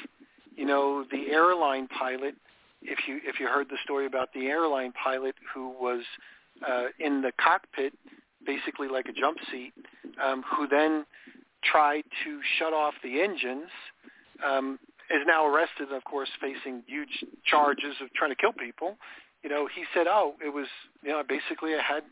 [0.56, 2.36] you know the airline pilot.
[2.82, 6.02] If you if you heard the story about the airline pilot who was
[6.68, 7.94] uh, in the cockpit,
[8.46, 9.74] basically like a jump seat,
[10.24, 11.06] um, who then
[11.64, 13.70] tried to shut off the engines,
[14.46, 14.80] um,
[15.10, 18.98] is now arrested, of course, facing huge charges of trying to kill people.
[19.44, 20.68] You know, he said, "Oh, it was
[21.04, 22.04] you know basically I had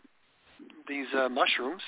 [0.87, 1.81] these uh, mushrooms,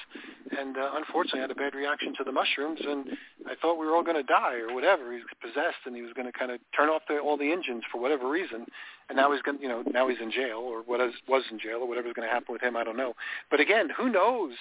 [0.57, 3.09] and uh, unfortunately I had a bad reaction to the mushrooms, and
[3.45, 5.11] I thought we were all going to die or whatever.
[5.11, 7.51] He was possessed, and he was going to kind of turn off the, all the
[7.51, 8.65] engines for whatever reason,
[9.09, 11.59] and now he's going, you know, now he's in jail or what is, was in
[11.59, 12.77] jail or whatever's going to happen with him.
[12.77, 13.13] I don't know.
[13.51, 14.53] But again, who knows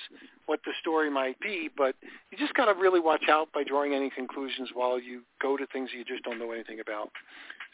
[0.46, 1.70] what the story might be?
[1.76, 1.94] But
[2.30, 5.66] you just got to really watch out by drawing any conclusions while you go to
[5.66, 7.10] things you just don't know anything about.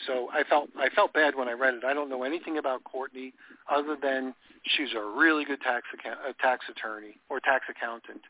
[0.06, 1.84] So I felt I felt bad when I read it.
[1.84, 3.32] I don't know anything about Courtney
[3.70, 4.34] other than
[4.64, 8.20] she's a really good tax account, a tax attorney or tax accountant,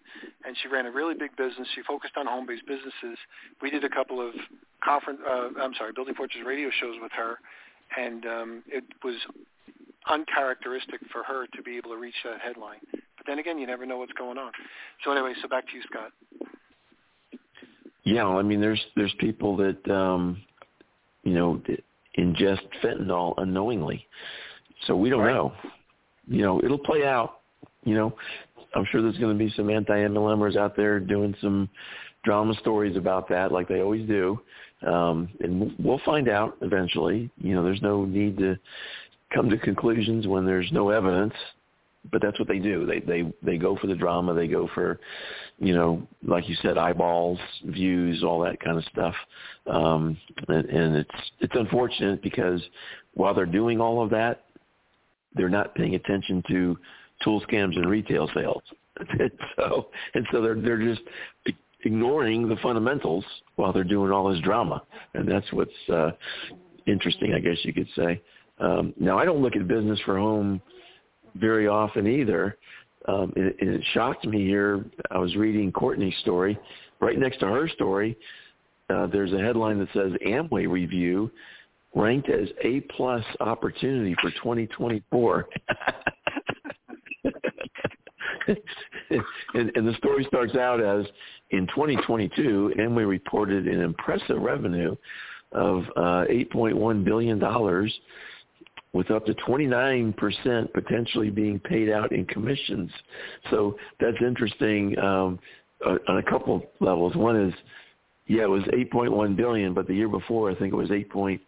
[0.44, 1.68] and she ran a really big business.
[1.74, 3.18] She focused on home-based businesses.
[3.60, 4.34] We did a couple of
[4.82, 7.38] conference, uh, I'm sorry, Building Fortunes radio shows with her,
[7.96, 9.16] and um, it was
[10.08, 12.80] uncharacteristic for her to be able to reach that headline.
[12.92, 14.52] But then again, you never know what's going on.
[15.04, 16.12] So anyway, so back to you, Scott.
[18.04, 20.40] Yeah, I mean, there's there's people that um,
[21.28, 21.60] you know,
[22.18, 24.06] ingest fentanyl unknowingly.
[24.86, 25.34] So we don't right.
[25.34, 25.52] know.
[26.26, 27.40] You know, it'll play out.
[27.84, 28.16] You know,
[28.74, 31.68] I'm sure there's going to be some anti-MLMers out there doing some
[32.24, 34.40] drama stories about that, like they always do.
[34.86, 37.30] Um, and we'll find out eventually.
[37.36, 38.56] You know, there's no need to
[39.34, 41.34] come to conclusions when there's no evidence
[42.10, 42.86] but that's what they do.
[42.86, 44.34] They they they go for the drama.
[44.34, 45.00] They go for,
[45.58, 49.14] you know, like you said, eyeballs, views, all that kind of stuff.
[49.66, 50.16] Um,
[50.48, 52.60] and, and it's it's unfortunate because
[53.14, 54.44] while they're doing all of that,
[55.34, 56.78] they're not paying attention to
[57.22, 58.62] tool scams and retail sales.
[59.18, 61.02] and so and so they're they're just
[61.84, 63.24] ignoring the fundamentals
[63.56, 64.82] while they're doing all this drama,
[65.14, 66.10] and that's what's uh,
[66.86, 68.22] interesting, I guess you could say.
[68.60, 70.60] Um, now, I don't look at business for home
[71.36, 72.56] very often either.
[73.06, 74.84] Um, and, it shocked me here.
[75.10, 76.58] I was reading Courtney's story.
[77.00, 78.18] Right next to her story,
[78.90, 81.30] uh, there's a headline that says Amway review
[81.94, 85.48] ranked as A plus opportunity for 2024.
[89.54, 91.06] and, and the story starts out as
[91.50, 94.94] in 2022, Amway reported an impressive revenue
[95.52, 97.92] of uh, 8.1 billion dollars
[98.92, 102.90] with up to 29% potentially being paid out in commissions.
[103.50, 105.38] So that's interesting um,
[105.86, 107.14] on a couple levels.
[107.14, 107.54] One is,
[108.26, 111.40] yeah, it was 8.1 billion, but the year before I think it was 8.8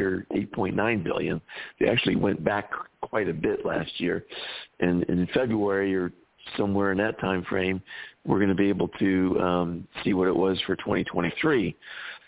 [0.00, 1.40] or 8.9 billion.
[1.80, 2.70] They actually went back
[3.00, 4.24] quite a bit last year,
[4.80, 6.12] and, in February or
[6.56, 7.80] somewhere in that time frame,
[8.26, 11.74] we're going to be able to um, see what it was for 2023.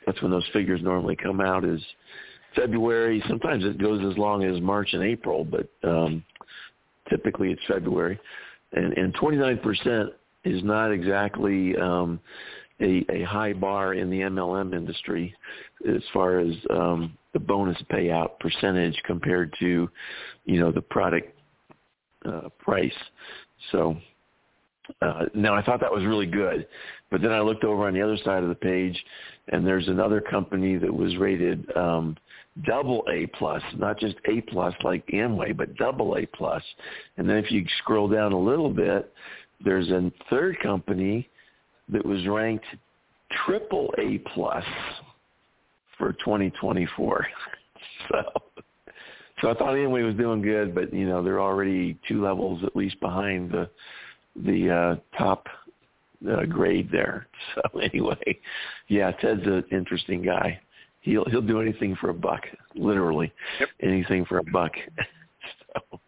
[0.07, 1.65] That's when those figures normally come out.
[1.65, 1.81] Is
[2.55, 3.23] February.
[3.29, 6.25] Sometimes it goes as long as March and April, but um,
[7.09, 8.19] typically it's February.
[8.73, 10.09] And, and 29%
[10.45, 12.21] is not exactly um,
[12.81, 15.35] a, a high bar in the MLM industry
[15.89, 19.89] as far as um, the bonus payout percentage compared to,
[20.45, 21.37] you know, the product
[22.25, 22.93] uh, price.
[23.71, 23.97] So
[25.01, 26.67] uh, now I thought that was really good,
[27.11, 29.03] but then I looked over on the other side of the page,
[29.49, 32.17] and there's another company that was rated um,
[32.63, 36.63] double A plus, not just A plus like Amway, but double A plus.
[37.17, 39.13] And then if you scroll down a little bit,
[39.65, 41.29] there's a third company
[41.89, 42.67] that was ranked
[43.45, 44.65] triple A plus
[45.99, 47.27] for 2024.
[48.09, 48.23] so,
[49.41, 52.77] so I thought Amway was doing good, but you know they're already two levels at
[52.77, 53.69] least behind the
[54.37, 55.47] the uh, top
[56.31, 57.27] uh, grade there.
[57.55, 58.39] So anyway,
[58.89, 60.61] yeah, Ted's an interesting guy
[61.05, 62.43] he'll he'll do anything for a buck,
[62.75, 63.69] literally, yep.
[63.81, 64.73] anything for a buck.
[65.75, 66.01] so,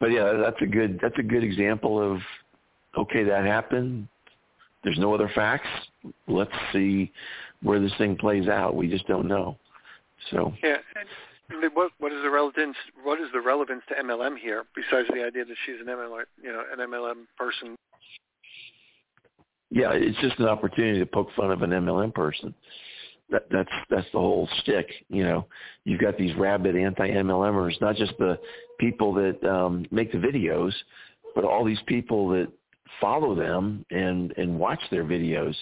[0.00, 2.20] but yeah, that's a good that's a good example of
[2.96, 4.08] okay, that happened.
[4.84, 5.68] There's no other facts.
[6.28, 7.12] Let's see
[7.62, 8.76] where this thing plays out.
[8.76, 9.58] We just don't know.
[10.30, 10.76] So yeah,
[11.74, 12.76] what what is the relevance?
[13.02, 16.52] What is the relevance to MLM here besides the idea that she's an MLM, you
[16.52, 17.76] know, an MLM person?
[19.70, 22.54] Yeah, it's just an opportunity to poke fun of an MLM person.
[23.30, 24.88] That, that's that's the whole stick.
[25.08, 25.46] You know,
[25.84, 28.38] you've got these rabid anti-MLMers, not just the
[28.80, 30.72] people that um, make the videos,
[31.34, 32.48] but all these people that
[33.00, 35.54] follow them and and watch their videos.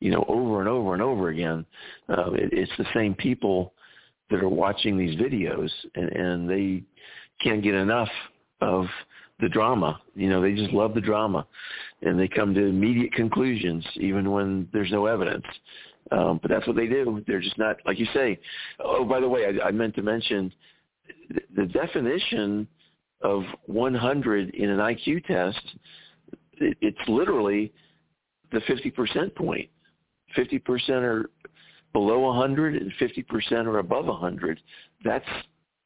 [0.00, 1.66] You know, over and over and over again.
[2.08, 3.72] Uh, it, it's the same people
[4.30, 6.82] that are watching these videos, and, and they
[7.42, 8.10] can't get enough
[8.60, 8.86] of
[9.40, 10.00] the drama.
[10.14, 11.46] You know, they just love the drama,
[12.02, 15.44] and they come to immediate conclusions even when there's no evidence.
[16.10, 17.22] Um, but that's what they do.
[17.26, 18.38] They're just not, like you say.
[18.80, 20.52] Oh, by the way, I, I meant to mention
[21.54, 22.66] the, definition
[23.20, 25.60] of 100 in an IQ test.
[26.54, 27.72] It, it's literally
[28.52, 29.68] the 50% point.
[30.36, 31.30] 50% are
[31.92, 34.60] below 100 and 50% are above 100.
[35.04, 35.24] That's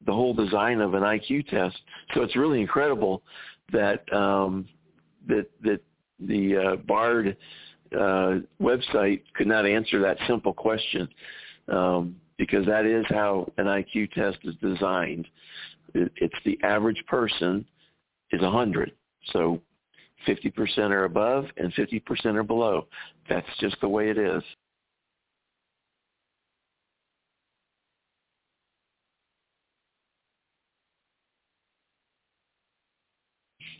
[0.05, 1.77] the whole design of an IQ test.
[2.13, 3.23] So it's really incredible
[3.71, 4.67] that um,
[5.27, 5.81] that that
[6.19, 7.37] the uh, Bard
[7.95, 11.07] uh, website could not answer that simple question
[11.67, 15.27] um, because that is how an IQ test is designed.
[15.93, 17.65] It, it's the average person
[18.31, 18.91] is 100.
[19.31, 19.61] So
[20.27, 22.87] 50% are above and 50% are below.
[23.29, 24.43] That's just the way it is.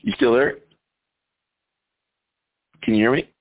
[0.01, 0.57] You still there?
[2.84, 3.32] Can you hear me?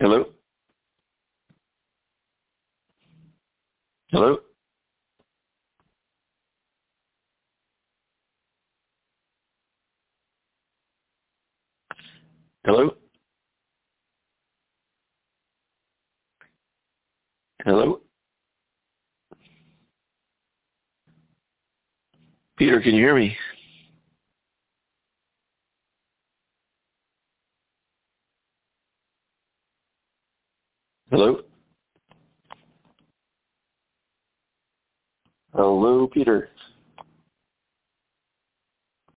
[0.00, 0.24] Hello?
[4.10, 4.38] Hello?
[12.64, 12.90] Hello?
[17.64, 18.00] Hello?
[22.56, 23.36] Peter, can you hear me?
[31.10, 31.40] Hello?
[35.54, 36.50] Hello, Peter.